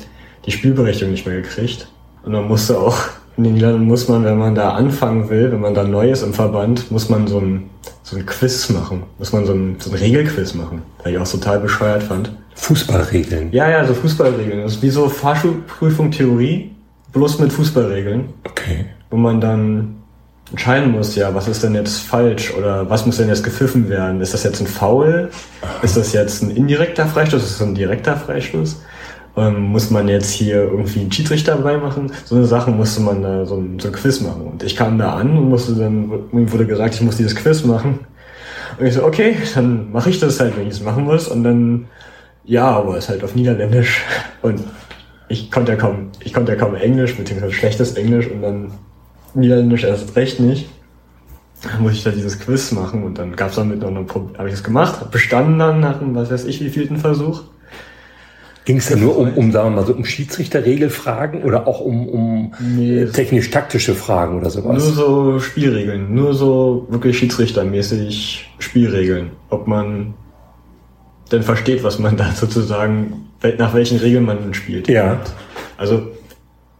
[0.47, 1.88] die Spielberechtigung nicht mehr gekriegt.
[2.23, 2.97] Und dann musste auch,
[3.36, 6.23] in den Niederlanden muss man, wenn man da anfangen will, wenn man da neu ist
[6.23, 7.69] im Verband, muss man so ein,
[8.01, 9.03] so ein Quiz machen.
[9.19, 12.31] Muss man so ein, so ein Regelquiz machen, weil ich auch total bescheuert fand.
[12.55, 13.51] Fußballregeln?
[13.51, 14.63] Ja, ja, so Fußballregeln.
[14.63, 16.71] Das ist wie so Fahrschulprüfung Theorie,
[17.13, 18.25] bloß mit Fußballregeln.
[18.45, 18.86] Okay.
[19.12, 19.97] Wo man dann
[20.49, 24.21] entscheiden muss, ja, was ist denn jetzt falsch oder was muss denn jetzt gepfiffen werden?
[24.21, 25.29] Ist das jetzt ein Foul?
[25.81, 27.43] Ist das jetzt ein indirekter Freistoß?
[27.43, 28.77] Ist das ein direkter Freistoß?
[29.38, 32.12] Ähm, muss man jetzt hier irgendwie einen Schiedsrichter dabei machen?
[32.26, 34.47] So eine Sache musste man da so ein, so ein Quiz machen.
[34.47, 37.63] Und ich kam da an und musste dann, mir wurde gesagt, ich muss dieses Quiz
[37.63, 38.00] machen.
[38.80, 41.28] Und ich so, okay, dann mache ich das halt, wenn ich es machen muss.
[41.28, 41.86] Und dann,
[42.45, 44.04] ja, aber es ist halt auf Niederländisch.
[44.41, 44.63] Und
[45.30, 48.71] ich konnte ja kaum, ich konnte ja kaum Englisch, beziehungsweise schlechtes Englisch und dann
[49.36, 50.67] Niederländisch erst recht nicht.
[51.63, 54.38] Dann muss ich da dieses Quiz machen und dann gab es damit noch ein Problem.
[54.38, 57.43] Habe ich das gemacht, habe bestanden dann nach einem, was weiß ich, wie vielten Versuch.
[58.67, 62.06] Ging es denn nur um, um, sagen wir mal so, um Schiedsrichterregelfragen oder auch um,
[62.10, 64.84] um nee, technisch-taktische Fragen oder sowas?
[64.84, 69.30] Nur so Spielregeln, nur so wirklich schiedsrichtermäßig Spielregeln.
[69.49, 70.15] Ob man
[71.32, 74.89] denn versteht, was man da sozusagen, nach welchen Regeln man spielt.
[74.89, 75.21] Ja.
[75.77, 76.01] Also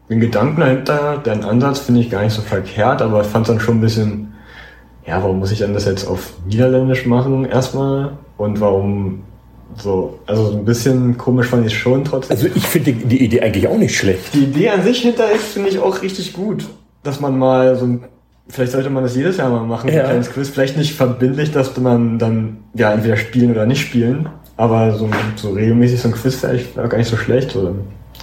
[0.10, 3.54] den Gedanken dahinter, deinen Ansatz finde ich gar nicht so verkehrt, aber ich fand es
[3.54, 4.34] dann schon ein bisschen,
[5.06, 8.18] ja, warum muss ich dann das jetzt auf Niederländisch machen erstmal?
[8.36, 9.24] Und warum
[9.76, 12.36] so, also so ein bisschen komisch fand ich es schon trotzdem.
[12.36, 14.34] Also ich finde die, die, Idee eigentlich auch nicht schlecht.
[14.34, 16.66] Die Idee an sich hinter ist, finde ich auch richtig gut.
[17.04, 18.04] Dass man mal so ein,
[18.50, 20.02] vielleicht sollte man das jedes Jahr mal machen, ja.
[20.02, 20.50] ein kleines Quiz.
[20.50, 24.30] Vielleicht nicht verbindlich, dass man dann, ja, entweder spielen oder nicht spielen.
[24.56, 27.56] Aber so, so regelmäßig so ein Quiz wäre gar nicht so schlecht.
[27.56, 27.76] Oder?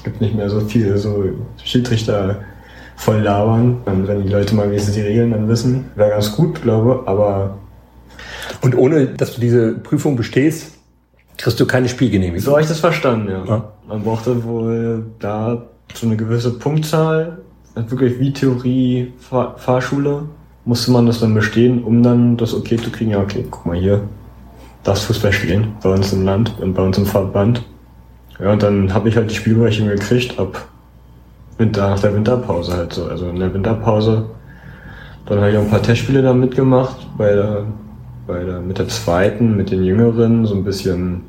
[0.04, 1.24] gibt nicht mehr so viel so
[1.62, 2.36] Schiedsrichter
[2.96, 3.78] voll labern.
[3.84, 7.58] Wenn die Leute mal wenigstens die Regeln dann wissen, wäre ganz gut, glaube aber.
[8.60, 10.73] Und ohne, dass du diese Prüfung bestehst,
[11.36, 12.40] kriegst du keine Spielgenehmigung.
[12.40, 13.44] So habe ich das verstanden, ja.
[13.44, 13.72] ja.
[13.88, 17.38] Man brauchte wohl da so eine gewisse Punktzahl,
[17.74, 20.22] wirklich wie Theorie, Fahr Fahrschule,
[20.64, 23.10] musste man das dann bestehen, um dann das okay zu kriegen.
[23.10, 24.02] Ja, okay, guck mal hier,
[24.82, 27.62] darfst Fußball spielen bei uns im Land und bei uns im Verband.
[28.38, 30.68] Ja, und dann habe ich halt die Spielberechtigung gekriegt ab
[31.58, 33.04] Winter, nach der Winterpause halt so.
[33.04, 34.26] Also in der Winterpause,
[35.26, 37.64] dann habe ich auch ein paar Testspiele da mitgemacht, bei der,
[38.26, 41.22] bei der, mit der zweiten, mit den Jüngeren, so ein bisschen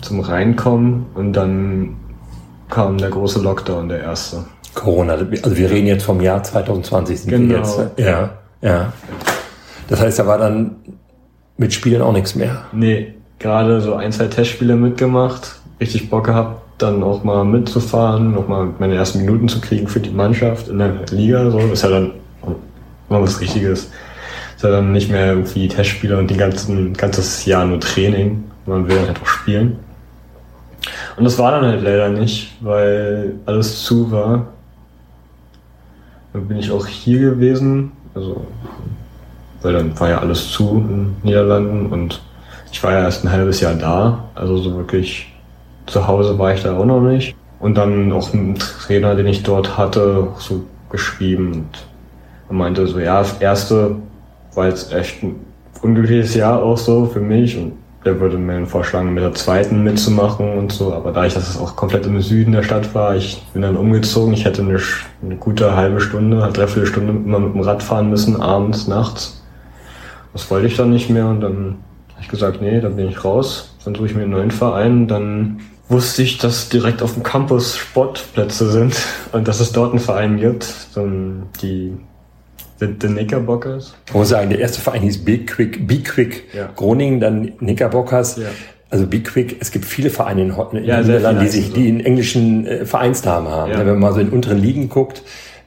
[0.00, 1.96] zum Reinkommen und dann
[2.68, 4.44] kam der große Lockdown, der erste.
[4.74, 7.48] Corona, also wir reden jetzt vom Jahr 2020 sind genau.
[7.48, 7.98] wir jetzt.
[7.98, 8.30] Ja,
[8.62, 8.92] ja.
[9.88, 10.76] Das heißt, da war dann
[11.56, 12.62] mit Spielen auch nichts mehr.
[12.72, 18.48] Nee, gerade so ein, zwei Testspiele mitgemacht, richtig Bock gehabt, dann auch mal mitzufahren, noch
[18.48, 21.50] mal meine ersten Minuten zu kriegen für die Mannschaft in der Liga.
[21.50, 22.12] So, das ist ja dann
[23.08, 23.90] mal was Richtiges.
[24.62, 28.44] Dann nicht mehr irgendwie Testspiele und die ganzen ganzes Jahr nur Training.
[28.66, 29.78] Man will halt auch spielen.
[31.16, 34.46] Und das war dann halt leider nicht, weil alles zu war.
[36.32, 38.46] Dann bin ich auch hier gewesen, also
[39.62, 42.22] weil dann war ja alles zu in den Niederlanden und
[42.72, 45.32] ich war ja erst ein halbes Jahr da, also so wirklich
[45.86, 47.34] zu Hause war ich da auch noch nicht.
[47.58, 51.68] Und dann auch ein Trainer, den ich dort hatte, so geschrieben und
[52.48, 53.96] er meinte so, ja, das erste
[54.54, 55.36] war jetzt echt ein
[55.82, 57.72] unglückliches Jahr auch so für mich und
[58.04, 60.94] der würde mir vorschlagen, mit der zweiten mitzumachen und so.
[60.94, 64.32] Aber da ich das auch komplett im Süden der Stadt war, ich bin dann umgezogen.
[64.32, 64.80] Ich hätte eine,
[65.22, 69.42] eine gute halbe Stunde, halt dreiviertel Stunde immer mit dem Rad fahren müssen, abends, nachts.
[70.32, 71.76] Das wollte ich dann nicht mehr und dann
[72.12, 73.76] habe ich gesagt, nee, dann bin ich raus.
[73.84, 77.76] Dann suche ich mir einen neuen Verein, dann wusste ich, dass direkt auf dem Campus
[77.76, 78.96] Sportplätze sind
[79.32, 80.72] und dass es dort einen Verein gibt,
[81.62, 81.98] die
[82.80, 83.94] The, the Knickerbockers.
[84.06, 86.70] Ich muss sagen, der erste Verein hieß Be Quick, Be Quick ja.
[86.74, 88.38] Groningen, dann Knickerbockers.
[88.38, 88.48] Ja.
[88.88, 91.74] Also Be Quick, es gibt viele Vereine in, in ja, Niederlanden, die sich, so.
[91.74, 93.70] die einen englischen äh, Vereinsnamen haben.
[93.70, 93.78] Ja.
[93.80, 95.22] Wenn man mal so in unteren Ligen guckt,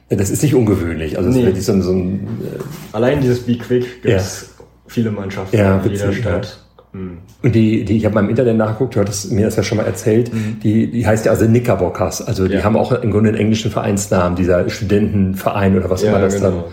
[0.08, 1.16] das ist nicht ungewöhnlich.
[1.16, 1.50] Also nee.
[1.54, 2.58] so, so ein, äh
[2.92, 4.54] Allein dieses Be Quick gibt es
[4.86, 6.58] viele Mannschaften ja, in jeder Stadt.
[6.92, 7.18] Mhm.
[7.42, 9.78] Und die, die, ich habe mal im Internet nachgeguckt, du hattest mir das ja schon
[9.78, 10.58] mal erzählt, mhm.
[10.62, 12.22] die, die heißt ja also Knickerbockers.
[12.22, 12.64] Also die ja.
[12.64, 16.50] haben auch im Grunde einen englischen Vereinsnamen, dieser Studentenverein oder was ja, immer das genau.
[16.50, 16.64] dann,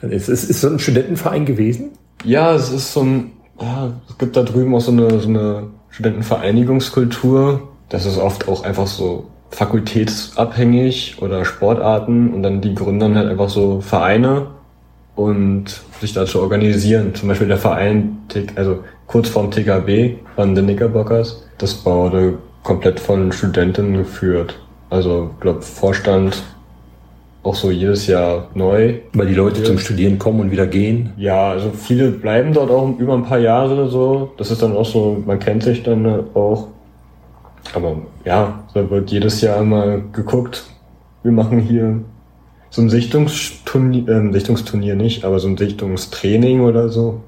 [0.00, 0.28] dann ist.
[0.28, 1.90] Es ist so ein Studentenverein gewesen?
[2.24, 5.68] Ja, es ist so ein, ja, es gibt da drüben auch so eine, so eine
[5.90, 7.68] Studentenvereinigungskultur.
[7.88, 13.48] Das ist oft auch einfach so fakultätsabhängig oder Sportarten und dann die gründern halt einfach
[13.48, 14.48] so Vereine
[15.14, 17.14] und sich dazu organisieren.
[17.14, 18.18] Zum Beispiel der Verein,
[18.56, 21.44] also kurz vorm TKB von den Knickerbockers.
[21.58, 24.58] Das wurde komplett von Studenten geführt.
[24.90, 26.42] Also, glaube Vorstand
[27.46, 28.94] auch so jedes Jahr neu.
[29.14, 31.12] Weil die Leute zum Studieren kommen und wieder gehen?
[31.16, 34.32] Ja, also viele bleiben dort auch über ein paar Jahre so.
[34.36, 36.68] Das ist dann auch so, man kennt sich dann auch.
[37.74, 40.64] Aber ja, da wird jedes Jahr mal geguckt.
[41.22, 42.00] Wir machen hier
[42.70, 47.22] so ein Sichtungsturnier, äh, Sichtungsturnier nicht, aber so ein Sichtungstraining oder so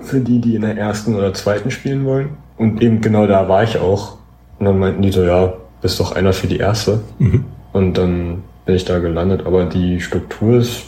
[0.00, 2.30] für die, die in der ersten oder zweiten spielen wollen.
[2.56, 4.16] Und eben genau da war ich auch.
[4.58, 7.00] Und dann meinten die so, ja, bist doch einer für die erste.
[7.18, 7.44] Mhm.
[7.72, 9.46] Und dann bin ich da gelandet.
[9.46, 10.84] Aber die Struktur ist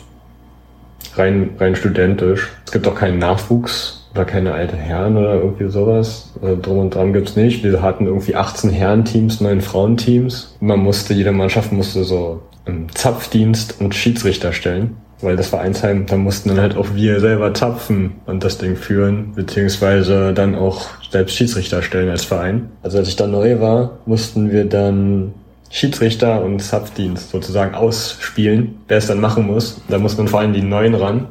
[1.14, 2.52] rein, rein studentisch.
[2.64, 6.32] Es gibt auch keinen Nachwuchs oder keine alte Herren oder irgendwie sowas.
[6.40, 7.62] Also drum und dran gibt's nicht.
[7.62, 10.56] Wir hatten irgendwie 18 Herrenteams, 9 Frauenteams.
[10.60, 16.16] Man musste, jede Mannschaft musste so einen Zapfdienst und Schiedsrichter stellen weil das Vereinsheim, da
[16.16, 21.36] mussten dann halt auch wir selber zapfen und das Ding führen, beziehungsweise dann auch selbst
[21.36, 22.70] Schiedsrichter stellen als Verein.
[22.82, 25.34] Also als ich da neu war, mussten wir dann
[25.70, 29.80] Schiedsrichter und Zapfdienst sozusagen ausspielen, wer es dann machen muss.
[29.88, 31.28] Da muss man vor allem die Neuen ran.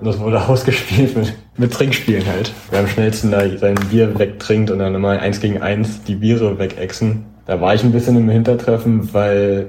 [0.00, 2.52] Und das wurde ausgespielt mit, mit Trinkspielen halt.
[2.70, 6.58] Wer am schnellsten da sein Bier wegtrinkt und dann immer eins gegen eins die Biere
[6.58, 7.24] wegexen.
[7.46, 9.68] Da war ich ein bisschen im Hintertreffen, weil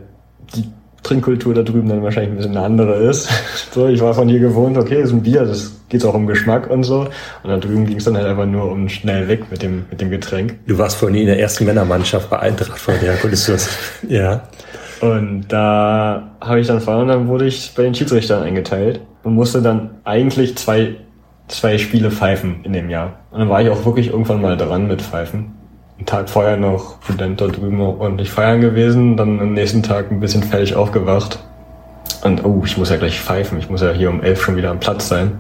[0.56, 0.66] die
[1.04, 3.30] Trinkkultur da drüben dann wahrscheinlich ein bisschen eine andere ist.
[3.72, 6.70] so, ich war von hier gewohnt, okay, ist ein Bier, das geht auch um Geschmack
[6.70, 7.08] und so.
[7.44, 10.02] Und da drüben ging es dann halt einfach nur um schnell weg mit dem, mit
[10.02, 10.60] dem Getränk.
[10.68, 13.70] Du warst vorhin in der ersten Männermannschaft bei Eintracht von der konntest du das,
[14.08, 14.42] ja.
[15.02, 19.62] Und da habe ich dann verloren, dann wurde ich bei den Schiedsrichtern eingeteilt und musste
[19.62, 20.96] dann eigentlich zwei,
[21.48, 23.20] zwei Spiele pfeifen in dem Jahr.
[23.32, 25.59] Und dann war ich auch wirklich irgendwann mal dran mit Pfeifen
[26.00, 30.22] einen Tag vorher noch Student dort drüben ordentlich feiern gewesen, dann am nächsten Tag ein
[30.22, 31.40] bisschen fertig aufgewacht.
[32.24, 34.72] Und oh, ich muss ja gleich pfeifen, ich muss ja hier um elf schon wieder
[34.72, 35.40] am Platz sein.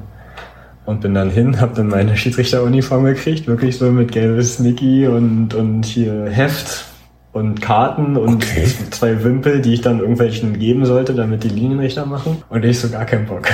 [0.85, 5.53] Und bin dann hin, hab dann meine Schiedsrichteruniform gekriegt, wirklich so mit gelbes Snicky und,
[5.53, 6.85] und hier Heft
[7.31, 8.65] und Karten und okay.
[8.89, 12.43] zwei Wimpel, die ich dann irgendwelchen geben sollte, damit die Linienrichter machen.
[12.49, 13.47] Und ich so gar keinen Bock.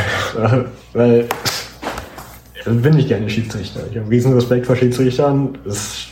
[0.94, 1.26] Weil
[2.65, 3.82] also bin ich gerne Schiedsrichter.
[3.91, 5.58] Ich habe riesen Respekt vor Schiedsrichtern.
[5.65, 6.08] Das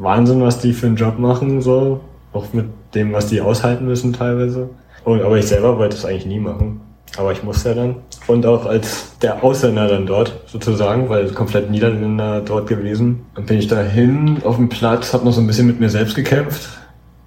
[0.00, 2.00] Wahnsinn, was die für einen Job machen, so.
[2.32, 4.70] Auch mit dem, was die aushalten müssen teilweise.
[5.04, 6.80] Und, aber ich selber wollte es eigentlich nie machen.
[7.16, 7.96] Aber ich musste ja dann.
[8.26, 13.26] Und auch als der Ausländer dann dort, sozusagen, weil komplett Niederländer dort gewesen.
[13.34, 15.90] Dann bin ich da hin auf dem Platz, hab noch so ein bisschen mit mir
[15.90, 16.68] selbst gekämpft.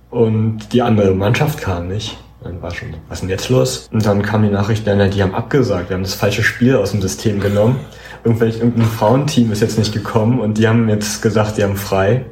[0.10, 2.18] Und die andere Mannschaft kam nicht.
[2.44, 3.90] Dann war schon, was ist denn jetzt los?
[3.92, 6.92] Und dann kam die Nachricht, ja, die haben abgesagt, wir haben das falsche Spiel aus
[6.92, 7.78] dem System genommen.
[8.24, 12.26] Irgendwelch, irgendein Frauenteam ist jetzt nicht gekommen und die haben jetzt gesagt, die haben frei.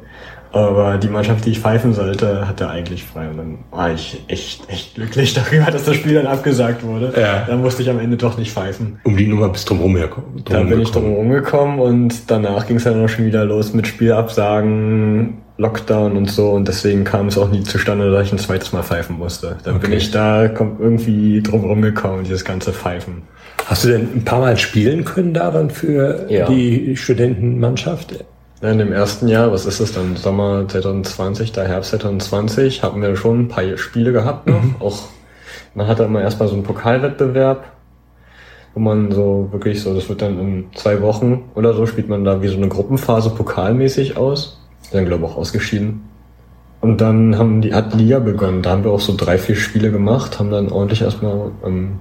[0.52, 3.28] Aber die Mannschaft, die ich pfeifen sollte, hatte eigentlich frei.
[3.28, 7.12] Und dann war ich echt, echt glücklich darüber, dass das Spiel dann abgesagt wurde.
[7.18, 7.44] Ja.
[7.46, 9.00] Dann musste ich am Ende doch nicht pfeifen.
[9.04, 10.44] Um die Nummer bis drum rumgekommen.
[10.44, 13.86] Dann bin ich drum rumgekommen und danach ging es dann auch schon wieder los mit
[13.86, 16.50] Spielabsagen, Lockdown und so.
[16.50, 19.56] Und deswegen kam es auch nie zustande, dass ich ein zweites Mal pfeifen musste.
[19.64, 19.88] Dann okay.
[19.88, 23.22] bin ich da irgendwie drum rumgekommen, dieses ganze Pfeifen.
[23.64, 26.46] Hast du denn ein paar Mal spielen können da dann für ja.
[26.46, 28.24] die Studentenmannschaft?
[28.62, 33.16] In dem ersten Jahr, was ist es dann, Sommer 2020, da Herbst 2020, hatten wir
[33.16, 34.62] schon ein paar Spiele gehabt noch.
[34.62, 34.76] Mhm.
[34.78, 35.00] Auch,
[35.74, 37.64] man hatte immer erstmal so einen Pokalwettbewerb,
[38.74, 42.24] wo man so wirklich so, das wird dann in zwei Wochen oder so, spielt man
[42.24, 44.60] da wie so eine Gruppenphase pokalmäßig aus.
[44.92, 46.08] Dann glaube ich auch ausgeschieden.
[46.80, 48.62] Und dann haben die, hat Liga begonnen.
[48.62, 51.98] Da haben wir auch so drei, vier Spiele gemacht, haben dann ordentlich erstmal ähm,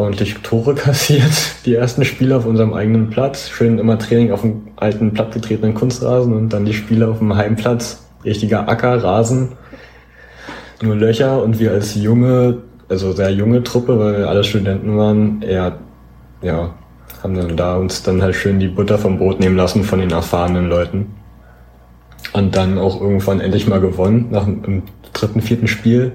[0.00, 1.32] ordentlich Tore kassiert.
[1.64, 3.48] Die ersten Spiele auf unserem eigenen Platz.
[3.48, 8.04] Schön immer Training auf dem alten plattgetretenen Kunstrasen und dann die Spiele auf dem Heimplatz.
[8.24, 9.52] Richtiger Acker, Rasen,
[10.82, 15.42] nur Löcher und wir als junge, also sehr junge Truppe, weil wir alle Studenten waren,
[15.42, 15.78] eher,
[16.42, 16.74] ja,
[17.22, 20.10] haben dann da uns dann halt schön die Butter vom Brot nehmen lassen von den
[20.10, 21.14] erfahrenen Leuten.
[22.32, 24.82] Und dann auch irgendwann endlich mal gewonnen, nach dem
[25.12, 26.12] dritten, vierten Spiel.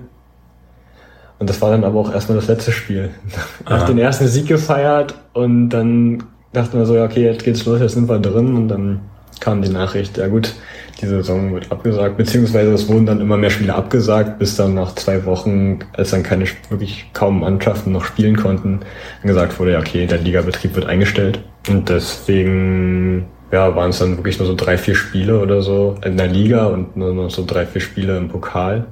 [1.40, 3.10] Und das war dann aber auch erstmal das letzte Spiel.
[3.70, 3.86] Nach ah.
[3.86, 6.24] den ersten Sieg gefeiert und dann
[6.54, 9.02] dachten wir so, ja, okay, jetzt geht's los, jetzt sind wir drin und dann
[9.42, 10.54] kam die Nachricht, ja gut,
[11.02, 14.96] die Saison wird abgesagt, beziehungsweise es wurden dann immer mehr Spiele abgesagt, bis dann nach
[14.96, 18.80] zwei Wochen, als dann keine wirklich kaum Mannschaften noch spielen konnten,
[19.22, 21.42] gesagt wurde, ja okay, der Ligabetrieb wird eingestellt.
[21.68, 26.18] Und deswegen ja, waren es dann wirklich nur so drei, vier Spiele oder so in
[26.18, 28.86] der Liga und nur noch so drei, vier Spiele im Pokal.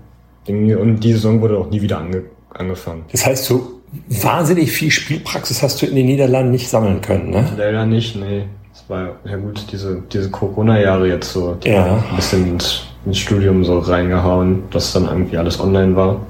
[0.47, 3.05] Und die Saison wurde auch nie wieder ange angefangen.
[3.11, 7.45] Das heißt, so wahnsinnig viel Spielpraxis hast du in den Niederlanden nicht sammeln können, ne?
[7.57, 8.45] Leider nicht, nee.
[8.73, 12.03] Es war ja gut, diese, diese Corona-Jahre jetzt so, ja.
[12.09, 16.25] ein bisschen ins, ins Studium so reingehauen, dass dann irgendwie alles online war.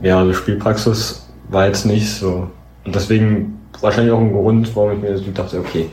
[0.00, 2.50] Ja, also Spielpraxis war jetzt nicht so.
[2.84, 5.90] Und deswegen wahrscheinlich auch ein Grund, warum ich mir so dachte, okay,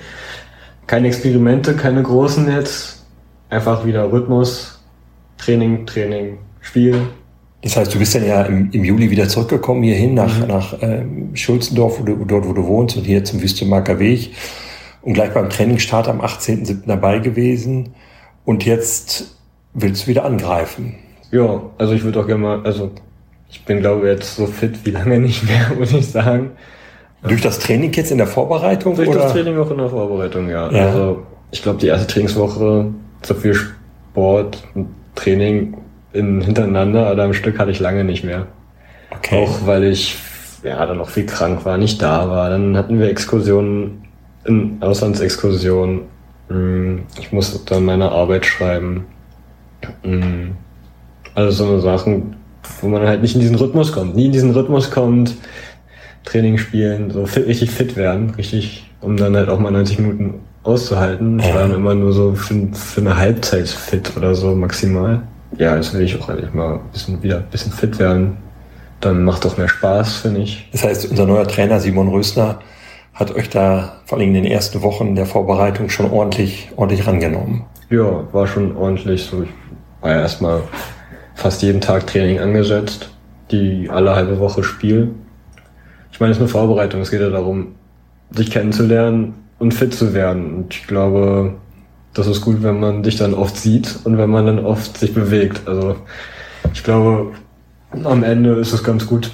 [0.88, 3.06] keine Experimente, keine großen jetzt.
[3.50, 4.79] Einfach wieder Rhythmus,
[5.40, 7.02] Training, Training, Spiel.
[7.62, 10.48] Das heißt, du bist dann ja im, im Juli wieder zurückgekommen hierhin nach, mhm.
[10.48, 14.32] nach ähm, Schulzendorf, wo du, dort wo du wohnst und hier zum Wüstemarker Weg
[15.02, 16.86] und gleich beim Trainingsstart am 18.07.
[16.86, 17.94] dabei gewesen.
[18.46, 19.36] Und jetzt
[19.74, 20.96] willst du wieder angreifen.
[21.32, 22.92] Ja, also ich würde auch gerne mal, also
[23.50, 26.52] ich bin glaube jetzt so fit wie lange nicht mehr, muss ich sagen.
[27.22, 28.96] Durch das Training jetzt in der Vorbereitung?
[28.96, 29.20] Durch oder?
[29.20, 30.72] das Training auch in der Vorbereitung, ja.
[30.72, 30.88] ja.
[30.88, 34.88] Also ich glaube, die erste Trainingswoche so viel Sport und
[35.20, 35.76] Training
[36.14, 38.48] in, hintereinander oder am Stück hatte ich lange nicht mehr.
[39.12, 39.44] Okay.
[39.44, 40.18] Auch weil ich
[40.64, 42.50] ja dann noch viel krank war, nicht da war.
[42.50, 44.04] Dann hatten wir Exkursionen,
[44.46, 46.02] in Auslandsexkursionen.
[46.48, 49.06] Hm, ich musste dann meine Arbeit schreiben.
[50.04, 50.56] Hm,
[51.36, 52.36] also so Sachen,
[52.82, 54.16] wo man halt nicht in diesen Rhythmus kommt.
[54.16, 55.36] Nie in diesen Rhythmus kommt,
[56.26, 60.42] Training spielen, so fit, richtig fit werden, richtig, um dann halt auch mal 90 Minuten
[60.64, 61.40] auszuhalten.
[61.40, 65.22] Ich war dann immer nur so für, für eine Halbzeit fit oder so maximal.
[65.58, 68.38] Ja, jetzt will ich auch eigentlich mal ein bisschen wieder ein bisschen fit werden.
[69.00, 70.68] Dann macht doch mehr Spaß, finde ich.
[70.72, 72.60] Das heißt, unser neuer Trainer Simon Rösner
[73.14, 77.64] hat euch da vor allem in den ersten Wochen der Vorbereitung schon ordentlich, ordentlich rangenommen.
[77.90, 79.24] Ja, war schon ordentlich.
[79.24, 79.50] So, ich
[80.02, 80.62] war ja erstmal
[81.36, 83.10] fast jeden Tag Training angesetzt,
[83.52, 85.12] die alle halbe Woche Spiel.
[86.12, 87.02] Ich meine, es ist eine Vorbereitung.
[87.02, 87.76] Es geht ja darum,
[88.32, 90.56] sich kennenzulernen und fit zu werden.
[90.56, 91.54] Und ich glaube,
[92.14, 95.14] das ist gut, wenn man dich dann oft sieht und wenn man dann oft sich
[95.14, 95.68] bewegt.
[95.68, 95.96] Also
[96.74, 97.32] ich glaube,
[98.04, 99.32] am Ende ist es ganz gut,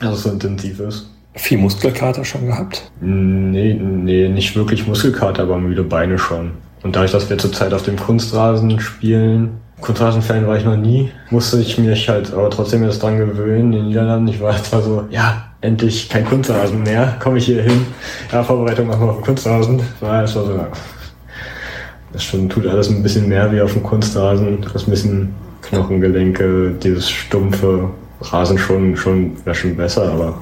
[0.00, 1.10] dass es so intensiv ist.
[1.34, 2.90] Viel Muskelkater schon gehabt?
[3.00, 6.52] Nee, nee, nicht wirklich Muskelkater, aber müde Beine schon.
[6.82, 11.60] Und dadurch, dass wir zurzeit auf dem Kunstrasen spielen, Kunstrasenfan war ich noch nie, musste
[11.60, 13.72] ich mich halt aber trotzdem jetzt dran gewöhnen.
[13.72, 17.62] In den Niederlanden, ich war zwar so, ja, endlich kein Kunstrasen mehr, komme ich hier
[17.62, 17.86] hin.
[18.32, 19.80] Ja, Vorbereitung machen wir auf dem Kunstrasen.
[20.00, 20.66] Ja, das war so,
[22.12, 24.60] das schon tut alles ein bisschen mehr wie auf dem Kunstrasen.
[24.62, 27.90] Das ein bisschen Knochengelenke, dieses stumpfe
[28.20, 30.38] Rasen schon, schon, wäre schon besser, aber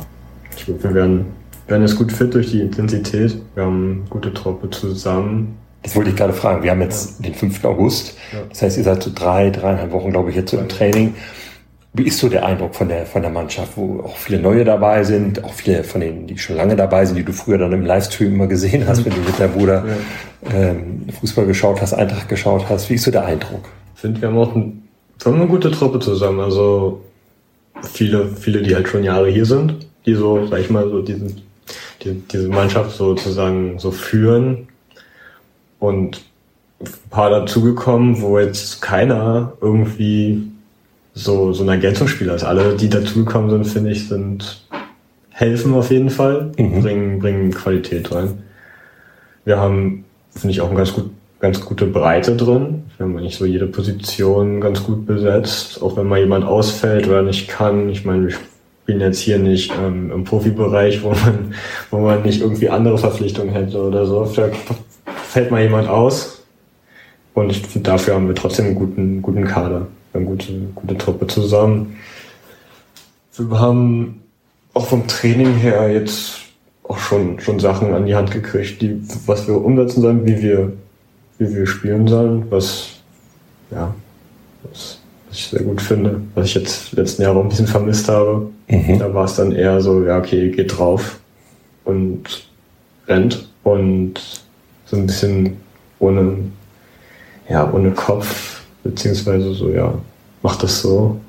[0.56, 1.26] ich glaube, wir werden,
[1.66, 3.36] werden jetzt gut fit durch die Intensität.
[3.54, 5.56] Wir haben gute Truppe zusammen.
[5.82, 6.62] Das wollte ich gerade fragen.
[6.62, 7.64] Wir haben jetzt den 5.
[7.64, 8.16] August.
[8.32, 8.38] Ja.
[8.48, 11.14] Das heißt, ihr seid so drei, dreieinhalb Wochen, glaube ich, jetzt so im Training.
[11.98, 15.02] Wie ist so der Eindruck von der, von der Mannschaft, wo auch viele Neue dabei
[15.02, 17.86] sind, auch viele von denen, die schon lange dabei sind, die du früher dann im
[17.86, 20.54] Livestream immer gesehen hast, wenn du mit deinem Bruder ja.
[20.54, 22.90] ähm, Fußball geschaut hast, Eintracht geschaut hast.
[22.90, 23.64] Wie ist so der Eindruck?
[23.94, 24.82] Ich finde, wir haben auch ein,
[25.20, 26.40] wir haben eine gute Truppe zusammen.
[26.40, 27.02] Also
[27.82, 31.40] viele, viele, die halt schon Jahre hier sind, die so, sag ich mal, so diesen,
[32.02, 34.68] die, diese Mannschaft sozusagen so führen.
[35.78, 36.22] Und
[36.80, 40.42] ein paar dazugekommen, wo jetzt keiner irgendwie
[41.16, 42.44] so, so ein Ergänzungsspieler ist.
[42.44, 44.62] Alle, die dazugekommen sind, finde ich, sind,
[45.30, 46.82] helfen auf jeden Fall, mhm.
[46.82, 48.42] bringen, bringen Qualität rein.
[49.46, 51.10] Wir haben, finde ich, auch eine ganz, gut,
[51.40, 52.84] ganz gute Breite drin.
[52.96, 55.82] Wir haben eigentlich so jede Position ganz gut besetzt.
[55.82, 57.88] Auch wenn mal jemand ausfällt oder nicht kann.
[57.88, 58.34] Ich meine, wir
[58.82, 61.54] spielen jetzt hier nicht ähm, im Profibereich, wo man,
[61.90, 64.30] wo man nicht irgendwie andere Verpflichtungen hätte oder so.
[64.36, 64.50] Da
[65.06, 66.44] fällt mal jemand aus.
[67.32, 69.86] Und dafür haben wir trotzdem einen guten, guten Kader
[70.16, 71.96] eine gute, gute Truppe zusammen.
[73.36, 74.22] Wir haben
[74.74, 76.40] auch vom Training her jetzt
[76.84, 80.72] auch schon, schon Sachen an die Hand gekriegt, die, was wir umsetzen sollen, wie wir,
[81.38, 82.88] wie wir spielen sollen, was,
[83.70, 83.94] ja,
[84.62, 88.08] was, was ich sehr gut finde, was ich jetzt letzten Jahre auch ein bisschen vermisst
[88.08, 88.48] habe.
[88.68, 88.98] Mhm.
[88.98, 91.18] Da war es dann eher so, ja, okay, geht drauf
[91.84, 92.46] und
[93.08, 94.14] rennt und
[94.84, 95.56] so ein bisschen
[95.98, 96.36] ohne,
[97.48, 98.55] ja, ohne Kopf
[98.86, 99.94] beziehungsweise so, ja,
[100.42, 101.20] macht das so.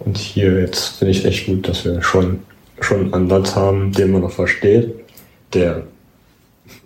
[0.00, 2.40] Und hier jetzt finde ich echt gut, dass wir schon,
[2.80, 4.94] schon einen Ansatz haben, den man noch versteht,
[5.52, 5.82] der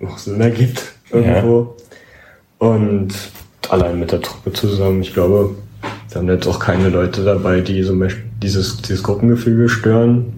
[0.01, 1.75] noch Sinn ergibt irgendwo.
[2.61, 2.69] Ja.
[2.69, 3.15] Und
[3.69, 5.03] allein mit der Truppe zusammen.
[5.03, 5.55] Ich glaube,
[6.09, 10.33] wir haben jetzt auch keine Leute dabei, die zum Beispiel dieses, dieses Gruppengefüge stören.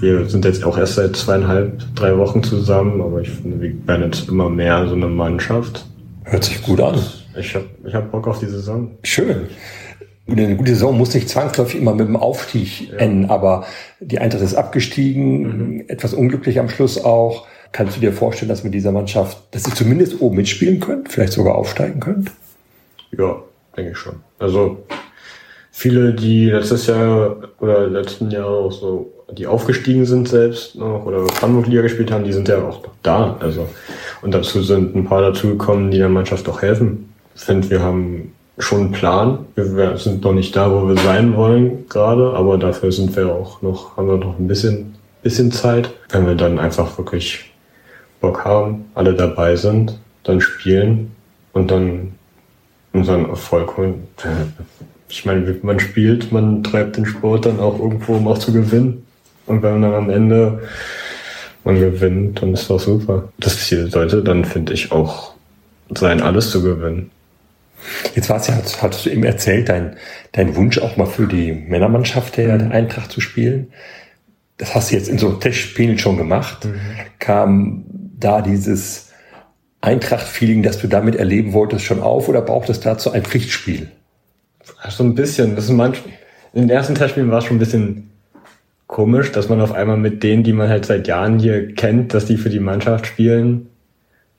[0.00, 4.04] Wir sind jetzt auch erst seit zweieinhalb, drei Wochen zusammen, aber ich finde, wir werden
[4.04, 5.84] jetzt immer mehr so eine Mannschaft.
[6.24, 7.00] Hört sich gut an.
[7.38, 8.98] Ich habe ich hab Bock auf die Saison.
[9.02, 9.48] Schön.
[10.30, 12.98] Eine gute Saison muss nicht zwangsläufig immer mit dem Aufstieg ja.
[12.98, 13.64] enden, aber
[14.00, 15.84] die Eintracht ist abgestiegen, mhm.
[15.88, 17.46] etwas unglücklich am Schluss auch.
[17.72, 21.32] Kannst du dir vorstellen, dass mit dieser Mannschaft, dass sie zumindest oben mitspielen könnt, vielleicht
[21.32, 22.30] sogar aufsteigen könnt?
[23.16, 23.42] Ja,
[23.76, 24.16] denke ich schon.
[24.38, 24.84] Also
[25.70, 31.26] viele, die letztes Jahr oder letzten Jahr auch so, die aufgestiegen sind selbst noch oder
[31.40, 33.36] Hamburg-Liga gespielt haben, die sind ja auch da.
[33.40, 33.66] Also
[34.22, 37.07] und dazu sind ein paar dazugekommen, die der Mannschaft auch helfen.
[37.38, 39.46] Finde, wir haben schon einen Plan.
[39.54, 43.62] Wir sind noch nicht da, wo wir sein wollen gerade, aber dafür sind wir auch
[43.62, 45.90] noch, haben wir noch ein bisschen, bisschen Zeit.
[46.10, 47.52] Wenn wir dann einfach wirklich
[48.20, 51.12] Bock haben, alle dabei sind, dann spielen
[51.52, 52.12] und dann
[52.92, 54.08] unseren Erfolg holen.
[55.08, 59.06] Ich meine, man spielt, man treibt den Sport dann auch irgendwo, um auch zu gewinnen.
[59.46, 60.60] Und wenn man dann am Ende
[61.64, 63.28] man gewinnt, dann ist das super.
[63.38, 65.34] Das Ziel sollte dann, finde ich, auch
[65.94, 67.10] sein, alles zu gewinnen.
[68.14, 69.96] Jetzt war es ja, hattest du eben erzählt, dein,
[70.32, 73.68] dein Wunsch auch mal für die Männermannschaft der, der Eintracht zu spielen.
[74.56, 76.64] Das hast du jetzt in so Testspielen schon gemacht.
[76.64, 76.80] Mhm.
[77.18, 77.84] Kam
[78.18, 79.12] da dieses
[79.80, 83.88] Eintracht-Feeling, das du damit erleben wolltest, schon auf oder braucht es dazu ein Pflichtspiel?
[84.88, 85.54] So ein bisschen.
[85.54, 86.12] Das ist manchmal,
[86.52, 88.10] in den ersten Testspielen war es schon ein bisschen
[88.86, 92.26] komisch, dass man auf einmal mit denen, die man halt seit Jahren hier kennt, dass
[92.26, 93.68] die für die Mannschaft spielen,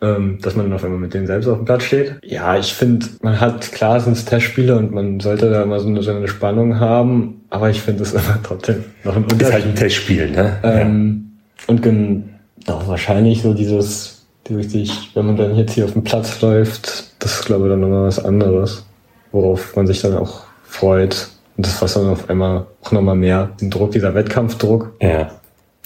[0.01, 2.15] ähm, dass man dann auf einmal mit denen selbst auf dem Platz steht.
[2.23, 5.87] Ja, ich finde, man hat, klar sind es Testspiele und man sollte da immer so
[5.87, 9.47] eine, so eine Spannung haben, aber ich finde es immer trotzdem noch ein Unterschied.
[9.47, 10.57] Ist halt ein Testspiel, ne?
[10.63, 11.73] Ähm, ja.
[11.73, 12.25] Und
[12.65, 17.39] doch wahrscheinlich so dieses, richtig, wenn man dann jetzt hier auf dem Platz läuft, das
[17.39, 18.85] ist glaube ich dann nochmal was anderes,
[19.31, 21.29] worauf man sich dann auch freut.
[21.57, 25.29] Und das was dann auf einmal auch nochmal mehr den Druck, dieser Wettkampfdruck, ja.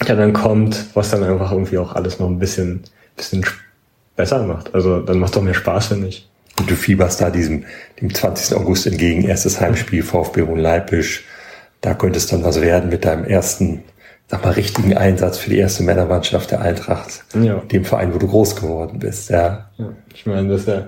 [0.06, 2.84] der dann kommt, was dann einfach irgendwie auch alles noch ein bisschen,
[3.16, 3.44] bisschen
[4.16, 4.74] besser macht.
[4.74, 6.28] Also dann macht doch mehr Spaß, finde ich.
[6.58, 7.64] Und du fieberst da diesem,
[8.00, 8.56] dem 20.
[8.56, 11.24] August entgegen, erstes Heimspiel VfB und Leipzig.
[11.80, 13.82] Da könnte es dann was werden mit deinem ersten
[14.28, 17.24] sag mal, richtigen Einsatz für die erste Männermannschaft der Eintracht.
[17.40, 17.56] Ja.
[17.70, 19.70] Dem Verein, wo du groß geworden bist, ja.
[19.76, 20.86] ja ich meine, das ist ja,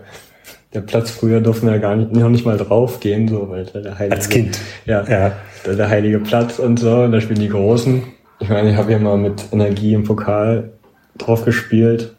[0.75, 3.99] der Platz früher durften wir ja gar nicht, noch nicht mal draufgehen, so, weil der
[3.99, 4.17] heilige.
[4.17, 4.59] Als Kind.
[4.85, 5.05] Ja.
[5.09, 5.33] ja.
[5.65, 8.03] Der, der heilige Platz und so, und da spielen die Großen.
[8.41, 10.73] Ich meine, ich habe ja mal mit Energie im Pokal
[11.17, 12.16] drauf gespielt,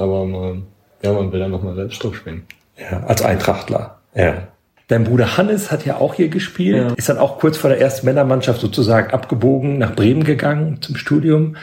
[0.00, 0.62] aber man,
[1.02, 2.44] ja, man will dann nochmal selbst drauf spielen.
[2.76, 3.98] Ja, als Eintrachtler.
[4.14, 4.48] Ja.
[4.88, 6.94] Dein Bruder Hannes hat ja auch hier gespielt, ja.
[6.94, 11.56] ist dann auch kurz vor der ersten Männermannschaft sozusagen abgebogen, nach Bremen gegangen zum Studium.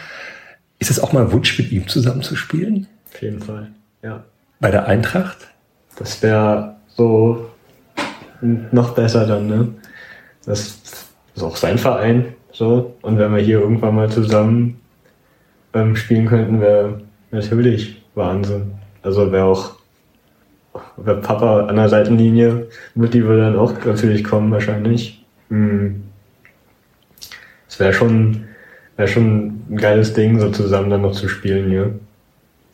[0.79, 2.87] Ist es auch mal ein Wunsch, mit ihm zusammen zu spielen?
[3.13, 3.71] Auf jeden Fall,
[4.03, 4.23] ja.
[4.59, 5.37] Bei der Eintracht?
[5.97, 7.49] Das wäre so
[8.71, 9.67] noch besser dann, ne?
[10.45, 10.79] Das
[11.35, 12.95] ist auch sein Verein, so.
[13.01, 14.79] Und wenn wir hier irgendwann mal zusammen
[15.73, 18.73] ähm, spielen könnten, wäre natürlich Wahnsinn.
[19.01, 19.77] Also wäre auch
[20.97, 25.23] oder Papa an der Seitenlinie, Mutti würde dann auch natürlich kommen wahrscheinlich.
[25.49, 26.03] Hm.
[27.69, 28.45] Es wäre schon,
[28.95, 31.99] wäre schon ein geiles Ding, so zusammen dann noch zu spielen hier.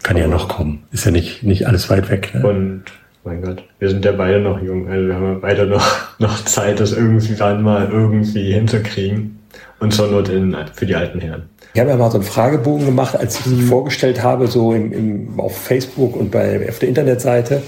[0.04, 0.84] Kann ja noch kommen.
[0.91, 2.34] Ist ja nicht, nicht alles weit weg.
[2.34, 2.46] Ne?
[2.46, 2.84] Und
[3.24, 5.86] mein Gott, wir sind ja beide noch jung, also wir haben ja beide noch,
[6.20, 9.39] noch Zeit, das irgendwie dann mal irgendwie hinzukriegen.
[9.80, 11.44] Und zur Not in, für die alten Herren.
[11.74, 13.68] Ich habe ja mal so einen Fragebogen gemacht, als ich mhm.
[13.68, 17.64] vorgestellt habe, so im, im, auf Facebook und bei, auf der Internetseite.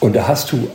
[0.00, 0.68] Und da hast du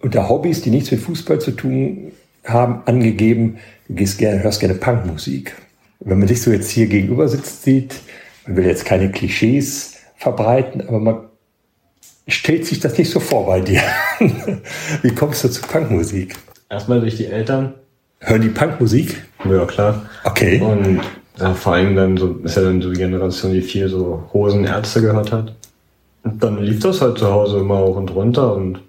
[0.00, 2.12] unter Hobbys, die nichts mit Fußball zu tun
[2.44, 5.54] haben, angegeben, du gehst gerne, hörst gerne Punkmusik.
[6.00, 7.96] Wenn man dich so jetzt hier gegenüber sitzt, sieht,
[8.46, 11.18] man will jetzt keine Klischees verbreiten, aber man
[12.26, 13.82] stellt sich das nicht so vor bei dir.
[15.02, 16.34] Wie kommst du zu Punkmusik?
[16.68, 17.74] Erstmal durch die Eltern.
[18.20, 19.22] Hören die Punkmusik?
[19.44, 20.08] Ja, klar.
[20.24, 20.60] Okay.
[20.60, 21.00] Und
[21.40, 25.00] ja, vor allem dann so, ist ja dann so die Generation, die viel so Hosenärzte
[25.00, 25.54] gehört hat.
[26.24, 28.80] Und dann lief das halt zu Hause immer hoch und runter und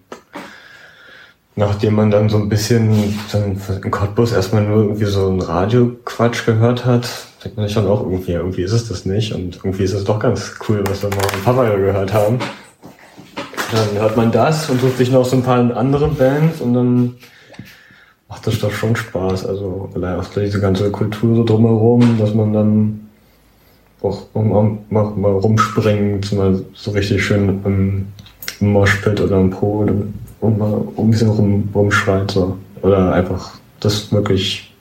[1.56, 6.46] nachdem man dann so ein bisschen dann in Cottbus erstmal nur irgendwie so ein Radioquatsch
[6.46, 7.10] gehört hat,
[7.44, 10.06] denkt man sich dann auch irgendwie, irgendwie ist es das nicht und irgendwie ist es
[10.06, 12.40] doch ganz cool, was wir mal mit Papa gehört haben.
[13.72, 17.16] Dann hört man das und sucht sich noch so ein paar andere Bands und dann
[18.30, 19.46] macht das doch schon Spaß.
[19.48, 23.00] Also allein auch diese ganze Kultur so drumherum, dass man dann
[24.02, 28.08] auch mal, mal, mal rumspringt, mal so richtig schön im,
[28.62, 29.86] im Moshpit oder im Po
[30.40, 32.58] und mal ein bisschen rum, rumschreit so.
[32.82, 34.74] Oder einfach das wirklich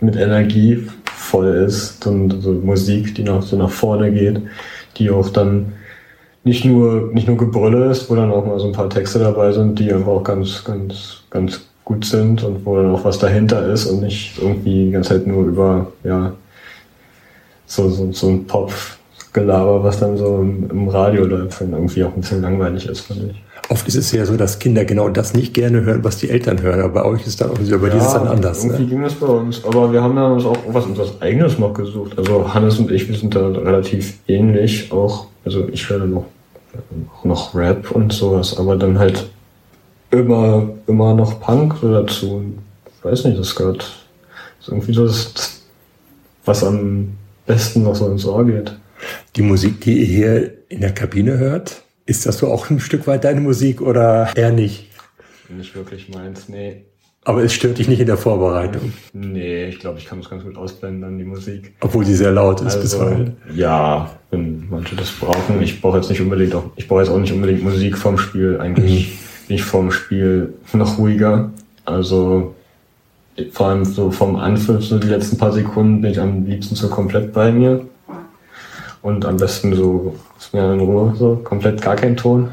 [0.00, 4.40] mit Energie voll ist und so Musik, die noch so nach vorne geht,
[4.96, 5.72] die auch dann
[6.44, 9.50] nicht nur, nicht nur Gebrülle ist, wo dann auch mal so ein paar Texte dabei
[9.50, 13.66] sind, die einfach auch ganz, ganz, ganz gut sind und wo dann auch was dahinter
[13.68, 16.32] ist und nicht irgendwie die ganze Zeit nur über, ja,
[17.66, 22.14] so, so, so ein Pop-Gelaber, was dann so im, im Radio läuft, dann irgendwie auch
[22.14, 23.42] ein bisschen langweilig ist, finde ich.
[23.70, 26.60] Oft ist es ja so, dass Kinder genau das nicht gerne hören, was die Eltern
[26.60, 26.80] hören.
[26.80, 28.62] Aber bei euch ist dann auch wieder bei ja, ist dann anders.
[28.62, 28.88] Irgendwie ne?
[28.90, 29.64] ging das bei uns.
[29.64, 32.18] Aber wir haben dann uns auch was unseres eigenes noch gesucht.
[32.18, 34.92] Also Hannes und ich, wir sind da relativ ähnlich.
[34.92, 36.26] Auch, also ich höre noch,
[37.22, 39.30] noch Rap und sowas, aber dann halt
[40.20, 42.42] immer, immer noch Punk dazu.
[42.98, 44.04] Ich weiß nicht, das gehört
[44.64, 45.62] das ist irgendwie so das,
[46.46, 47.12] was am
[47.44, 48.74] besten noch so ins Ohr geht.
[49.36, 53.06] Die Musik, die ihr hier in der Kabine hört, ist das so auch ein Stück
[53.06, 54.88] weit deine Musik oder eher nicht?
[55.50, 56.84] Nicht wirklich meins, nee.
[57.26, 58.94] Aber es stört dich nicht in der Vorbereitung?
[59.12, 61.74] Nee, ich glaube, ich kann es ganz gut ausblenden dann die Musik.
[61.80, 63.36] Obwohl die sehr laut ist also, bisweilen.
[63.54, 65.60] Ja, wenn manche das brauchen.
[65.60, 68.58] Ich brauche jetzt nicht unbedingt auch, ich brauche jetzt auch nicht unbedingt Musik vorm Spiel.
[68.60, 69.18] Eigentlich mhm.
[69.46, 71.50] Bin ich vorm Spiel noch ruhiger.
[71.84, 72.54] Also
[73.52, 76.88] vor allem so vom Anpfiff, so die letzten paar Sekunden bin ich am liebsten so
[76.88, 77.86] komplett bei mir.
[79.02, 82.50] Und am besten so, ist mir in Ruhe, so komplett gar kein Ton.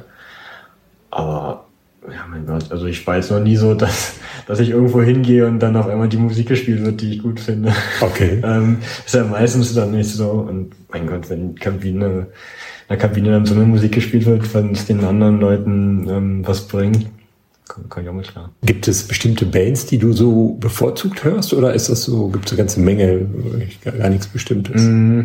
[1.09, 1.65] Aber,
[2.09, 4.15] ja, mein Gott, also ich weiß noch nie so, dass,
[4.47, 7.39] dass ich irgendwo hingehe und dann auf einmal die Musik gespielt wird, die ich gut
[7.39, 7.73] finde.
[8.01, 8.41] Okay.
[8.43, 10.29] ähm, ist ja meistens dann nicht so.
[10.29, 12.27] Und mein Gott, wenn Kabine, in
[12.91, 16.67] der Kabine dann so eine Musik gespielt wird, wenn es den anderen Leuten ähm, was
[16.67, 17.07] bringt,
[17.69, 18.51] kann, kann ich auch mal klar.
[18.63, 22.51] Gibt es bestimmte Bands, die du so bevorzugt hörst oder ist das so, gibt es
[22.51, 23.25] eine ganze Menge,
[23.81, 24.81] gar, gar nichts Bestimmtes?
[24.81, 25.21] Mm,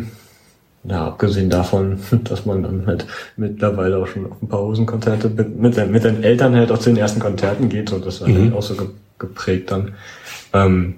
[0.85, 3.05] ja, abgesehen davon, dass man dann halt
[3.35, 6.97] mittlerweile auch schon auf ein paar Hosenkonzerte mit, mit, den Eltern halt auch zu den
[6.97, 8.43] ersten Konzerten geht, so das ist mhm.
[8.43, 8.75] halt auch so
[9.19, 9.93] geprägt dann.
[10.53, 10.95] Ähm,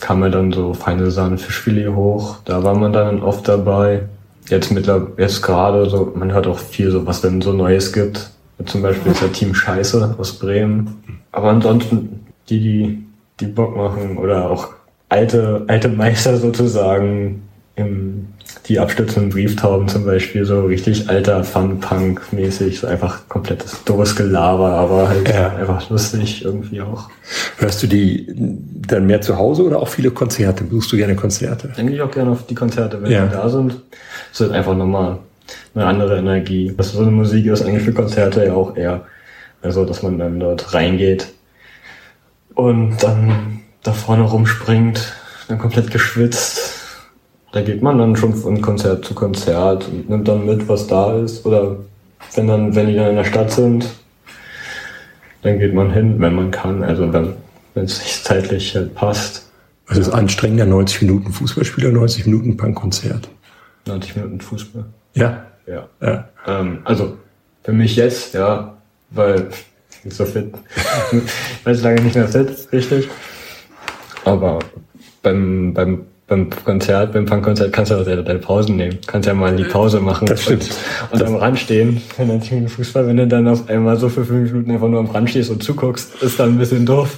[0.00, 4.08] kam er dann so feine Sahne Fischfilet hoch, da war man dann oft dabei.
[4.50, 8.30] Jetzt mittlerweile, jetzt gerade so, man hört auch viel so, was denn so Neues gibt.
[8.66, 11.22] Zum Beispiel ist ja Team Scheiße aus Bremen.
[11.32, 13.04] Aber ansonsten, die, die,
[13.38, 14.70] die Bock machen oder auch
[15.08, 17.42] alte, alte Meister sozusagen,
[17.76, 18.28] im,
[18.66, 25.08] die abstützenden Brieftauben zum Beispiel, so richtig alter Fun-Punk-mäßig, so einfach komplettes doofes Gelaber, aber
[25.08, 25.54] halt ja.
[25.56, 27.10] einfach lustig irgendwie auch.
[27.58, 30.64] Hörst du die dann mehr zu Hause oder auch viele Konzerte?
[30.64, 31.70] Besuchst du gerne Konzerte?
[31.76, 33.26] Eigentlich auch gerne auf die Konzerte, wenn ja.
[33.26, 33.72] die da sind.
[34.30, 35.18] Das ist halt einfach nochmal
[35.74, 36.72] eine andere Energie.
[36.76, 39.04] Das ist so eine Musik ist eigentlich für Konzerte ja auch eher.
[39.62, 41.28] Also, dass man dann dort reingeht
[42.54, 45.12] und dann da vorne rumspringt,
[45.48, 46.69] dann komplett geschwitzt.
[47.52, 51.16] Da geht man dann schon von Konzert zu Konzert und nimmt dann mit, was da
[51.18, 51.44] ist.
[51.44, 51.76] Oder
[52.34, 53.88] wenn dann, wenn die dann in der Stadt sind,
[55.42, 56.82] dann geht man hin, wenn man kann.
[56.82, 57.34] Also wenn
[57.74, 59.48] wenn es sich zeitlich halt passt.
[59.86, 60.66] Was ist anstrengender?
[60.66, 63.28] 90 Minuten Fußballspieler, 90 Minuten Punkkonzert?
[63.86, 64.84] 90 Minuten Fußball.
[65.14, 65.46] Ja.
[65.66, 65.88] Ja.
[66.00, 66.28] ja.
[66.46, 67.16] Ähm, also
[67.64, 68.76] für mich jetzt, ja,
[69.10, 69.48] weil
[69.90, 70.54] ich bin so fit.
[71.12, 73.08] ich weiß lange nicht mehr fit, richtig.
[74.24, 74.60] Aber
[75.22, 78.98] beim, beim beim Konzert, beim Punkkonzert kannst du auch deine Pausen nehmen.
[79.08, 80.70] Kannst ja mal in die Pause machen das stimmt.
[81.10, 82.00] und, und am Rand stehen.
[82.16, 85.10] Wenn dann Fußball, wenn du dann auf einmal so für fünf Minuten einfach nur am
[85.10, 87.16] Rand stehst und zuguckst, ist dann ein bisschen doof.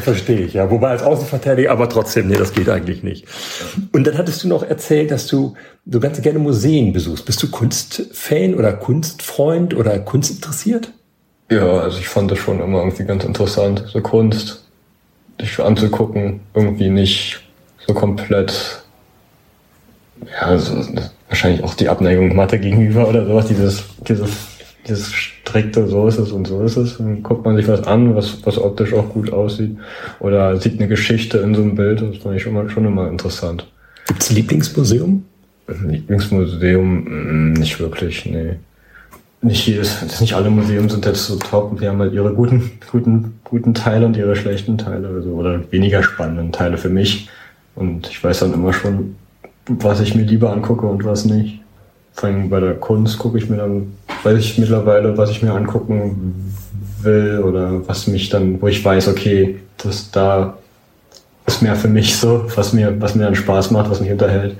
[0.00, 0.70] Verstehe ich, ja.
[0.70, 3.26] Wobei als Außenverteidiger, aber trotzdem, nee, das geht eigentlich nicht.
[3.92, 5.54] Und dann hattest du noch erzählt, dass du
[5.84, 7.26] du ganz gerne Museen besuchst.
[7.26, 10.90] Bist du Kunstfan oder Kunstfreund oder kunstinteressiert?
[11.50, 14.64] Ja, also ich fand das schon immer irgendwie ganz interessant, so Kunst
[15.38, 17.45] sich anzugucken, irgendwie nicht
[17.86, 18.82] so komplett,
[20.24, 20.74] ja, also
[21.28, 24.30] wahrscheinlich auch die Abneigung Mathe gegenüber oder sowas, dieses, dieses,
[24.86, 26.98] dieses strikte, so ist es und so ist es.
[26.98, 29.76] Dann guckt man sich was an, was, was optisch auch gut aussieht.
[30.20, 33.08] Oder sieht eine Geschichte in so einem Bild, das fand ich schon, mal, schon immer
[33.08, 33.66] interessant.
[34.06, 35.24] Gibt's Lieblingsmuseum?
[35.68, 38.54] Lieblingsmuseum, mm, nicht wirklich, nee.
[39.42, 41.80] Nicht jedes, nicht alle Museen sind jetzt so top.
[41.80, 46.02] Wir haben halt ihre guten, guten, guten Teile und ihre schlechten Teile, also, oder weniger
[46.02, 47.28] spannenden Teile für mich.
[47.76, 49.16] Und ich weiß dann immer schon,
[49.68, 51.60] was ich mir lieber angucke und was nicht.
[52.14, 55.52] Vor allem bei der Kunst gucke ich mir dann, weiß ich mittlerweile, was ich mir
[55.52, 56.54] angucken
[57.02, 60.56] will oder was mich dann, wo ich weiß, okay, das da
[61.46, 64.56] ist mehr für mich so, was mir, was mir dann Spaß macht, was mich unterhält,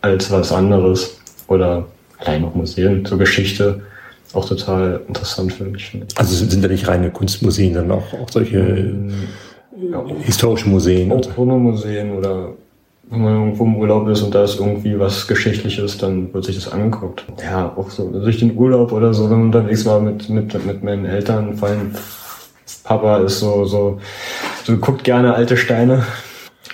[0.00, 1.18] als was anderes.
[1.46, 1.86] Oder
[2.18, 3.82] allein noch Museen, so Geschichte,
[4.32, 5.96] auch total interessant für mich.
[6.16, 9.12] Also sind da nicht reine Kunstmuseen, dann auch, auch solche ähm,
[9.90, 11.12] ja, historische Museen.
[11.12, 12.50] Auch Museen oder
[13.10, 16.56] wenn man irgendwo im Urlaub ist und da ist irgendwie was Geschichtliches, dann wird sich
[16.56, 17.24] das angeguckt.
[17.42, 20.82] Ja, auch so durch den Urlaub oder so, wenn man unterwegs war mit, mit, mit
[20.82, 21.92] meinen Eltern, vor allem
[22.82, 24.00] Papa ist so, so,
[24.64, 26.04] so guckt gerne alte Steine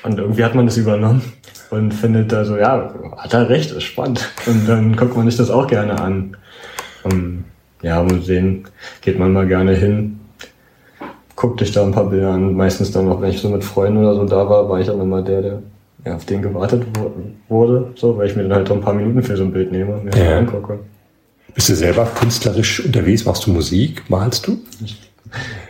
[0.03, 1.23] und irgendwie hat man das übernommen
[1.71, 4.29] und findet da so, ja, hat er recht, ist spannend.
[4.47, 6.37] Und dann guckt man sich das auch gerne an.
[7.05, 7.45] Um,
[7.83, 8.65] ja, Museen
[9.01, 10.20] geht man mal gerne hin.
[11.41, 12.53] Guck dich da ein paar Bilder an.
[12.53, 15.01] Meistens dann noch, wenn ich so mit Freunden oder so da war, war ich dann
[15.01, 15.63] immer der, der
[16.05, 16.83] ja, auf den gewartet
[17.49, 19.73] wurde, so, weil ich mir dann halt so ein paar Minuten für so ein Bild
[19.73, 20.37] nehme und mir ja.
[20.37, 20.81] angucke.
[21.55, 23.25] Bist du selber künstlerisch unterwegs?
[23.25, 24.03] Machst du Musik?
[24.11, 24.59] Malst du?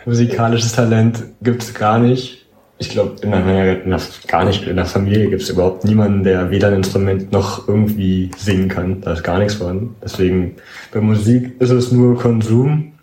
[0.06, 2.46] Musikalisches Talent gibt's gar nicht.
[2.78, 6.50] Ich glaube, in der, in der, gar nicht in der Familie gibt's überhaupt niemanden, der
[6.50, 9.02] weder ein Instrument noch irgendwie singen kann.
[9.02, 9.94] Da ist gar nichts vorhanden.
[10.02, 10.56] Deswegen
[10.92, 12.94] bei Musik ist es nur Konsum.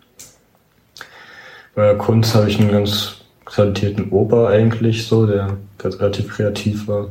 [1.78, 3.18] Bei Kunst habe ich einen ganz
[3.48, 7.06] talentierten Opa eigentlich so, der, der relativ kreativ war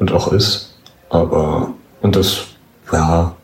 [0.00, 0.74] und auch ist.
[1.10, 2.46] Aber und das,
[2.92, 3.36] ja,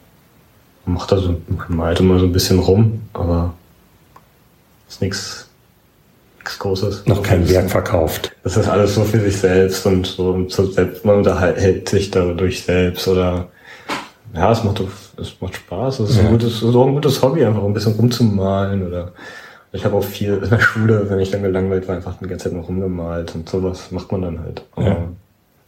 [0.87, 3.55] macht da so, malt immer so ein bisschen rum, aber
[4.89, 5.49] ist nichts
[6.39, 7.07] nichts Großes.
[7.07, 8.33] Noch kein Werk verkauft.
[8.43, 12.11] Das ist alles so für sich selbst und so und so selbst, man unterhält sich
[12.11, 13.47] dadurch selbst oder
[14.35, 14.83] ja, es macht,
[15.17, 16.01] es macht Spaß.
[16.01, 16.25] Es ist, ja.
[16.25, 19.13] ein gutes, so ein gutes Hobby, einfach ein bisschen rumzumalen oder
[19.73, 22.45] ich habe auch viel in der Schule, wenn ich dann gelangweilt war, einfach die ganze
[22.45, 24.65] Zeit noch rumgemalt und sowas macht man dann halt.
[24.77, 25.09] Ja.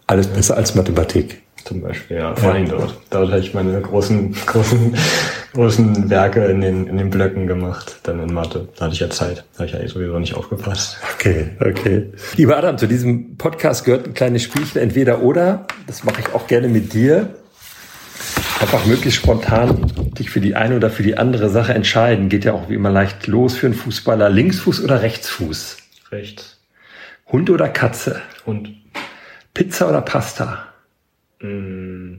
[0.06, 1.42] Alles besser als Mathematik.
[1.64, 2.94] Zum Beispiel, ja, vor allem dort.
[3.10, 4.96] Dort habe ich meine großen, großen,
[5.52, 8.68] großen Werke in den, in den Blöcken gemacht, dann in Mathe.
[8.76, 9.44] Da hatte ich ja Zeit.
[9.52, 10.96] Da habe ich eigentlich sowieso nicht aufgepasst.
[11.14, 12.06] Okay, okay.
[12.36, 15.66] Lieber Adam, zu diesem Podcast gehört ein kleines Spielchen, entweder oder.
[15.86, 17.28] Das mache ich auch gerne mit dir.
[18.60, 22.28] Einfach möglichst spontan dich für die eine oder für die andere Sache entscheiden.
[22.28, 24.28] Geht ja auch wie immer leicht los für einen Fußballer.
[24.28, 25.78] Linksfuß oder Rechtsfuß?
[26.10, 26.60] Rechts.
[27.26, 28.20] Hund oder Katze?
[28.44, 28.70] Hund.
[29.54, 30.66] Pizza oder Pasta?
[31.40, 32.16] Mm,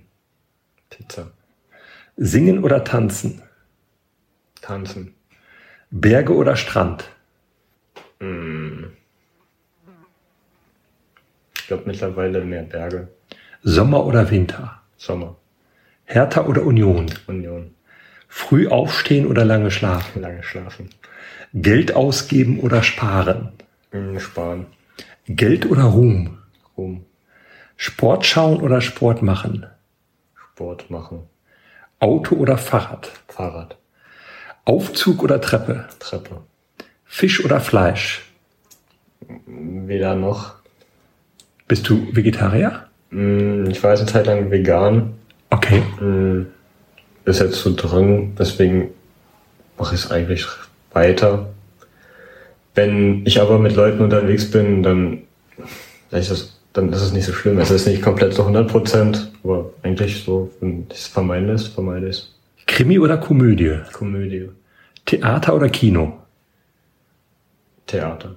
[0.89, 1.31] Pizza.
[2.17, 3.41] Singen oder tanzen?
[4.61, 5.13] Tanzen.
[5.91, 7.09] Berge oder Strand?
[8.19, 8.85] Mm.
[11.55, 13.09] Ich glaube mittlerweile mehr Berge.
[13.63, 14.81] Sommer oder Winter?
[14.97, 15.35] Sommer.
[16.11, 17.05] Hertha oder Union?
[17.27, 17.73] Union.
[18.27, 20.21] Früh aufstehen oder lange schlafen?
[20.21, 20.89] Lange schlafen.
[21.53, 23.53] Geld ausgeben oder sparen?
[23.93, 24.65] Mm, sparen.
[25.27, 26.39] Geld oder Ruhm?
[26.77, 27.05] Ruhm.
[27.77, 29.65] Sport schauen oder Sport machen?
[30.35, 31.23] Sport machen.
[31.99, 33.09] Auto oder Fahrrad?
[33.29, 33.77] Fahrrad.
[34.65, 35.85] Aufzug oder Treppe?
[35.99, 36.41] Treppe.
[37.05, 38.29] Fisch oder Fleisch?
[39.45, 40.55] Weder noch.
[41.69, 42.89] Bist du Vegetarier?
[43.11, 45.13] Mm, ich war jetzt eine Zeit lang vegan.
[45.51, 45.83] Okay.
[45.99, 46.47] Mm,
[47.25, 48.89] ist jetzt so drin, deswegen
[49.77, 50.45] mache ich es eigentlich
[50.93, 51.53] weiter.
[52.73, 55.23] Wenn ich aber mit Leuten unterwegs bin, dann
[56.09, 57.59] ist das dann ist es nicht so schlimm.
[57.59, 61.69] Es ist nicht komplett so 100 Prozent, aber eigentlich so, wenn ich es vermeiden lässt,
[61.69, 62.35] vermeide ich es.
[62.65, 63.79] Krimi oder Komödie?
[63.91, 64.49] Komödie.
[65.05, 66.19] Theater oder Kino?
[67.87, 68.35] Theater.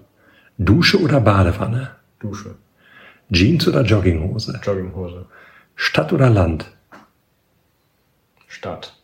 [0.58, 1.90] Dusche oder Badewanne?
[2.18, 2.56] Dusche.
[3.30, 4.58] Jeans oder Jogginghose?
[4.64, 5.26] Jogginghose.
[5.76, 6.73] Stadt oder Land?
[8.64, 8.94] Stadt.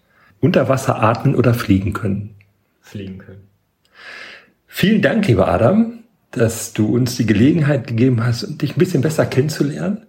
[0.40, 2.34] Unter Wasser atmen oder fliegen können?
[2.80, 3.48] Fliegen können.
[4.66, 6.00] Vielen Dank, lieber Adam
[6.30, 10.06] dass du uns die Gelegenheit gegeben hast, dich ein bisschen besser kennenzulernen.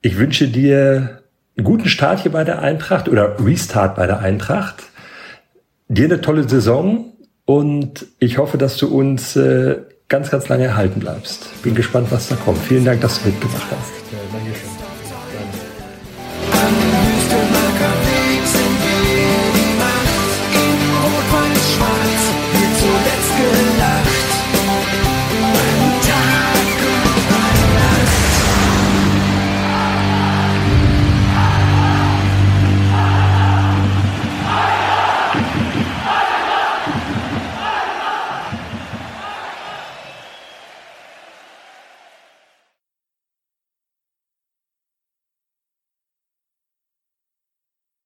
[0.00, 1.22] Ich wünsche dir
[1.56, 4.84] einen guten Start hier bei der Eintracht oder Restart bei der Eintracht.
[5.88, 7.12] Dir eine tolle Saison
[7.44, 9.78] und ich hoffe, dass du uns äh,
[10.08, 11.62] ganz, ganz lange erhalten bleibst.
[11.62, 12.58] Bin gespannt, was da kommt.
[12.58, 14.05] Vielen Dank, dass du mitgemacht hast.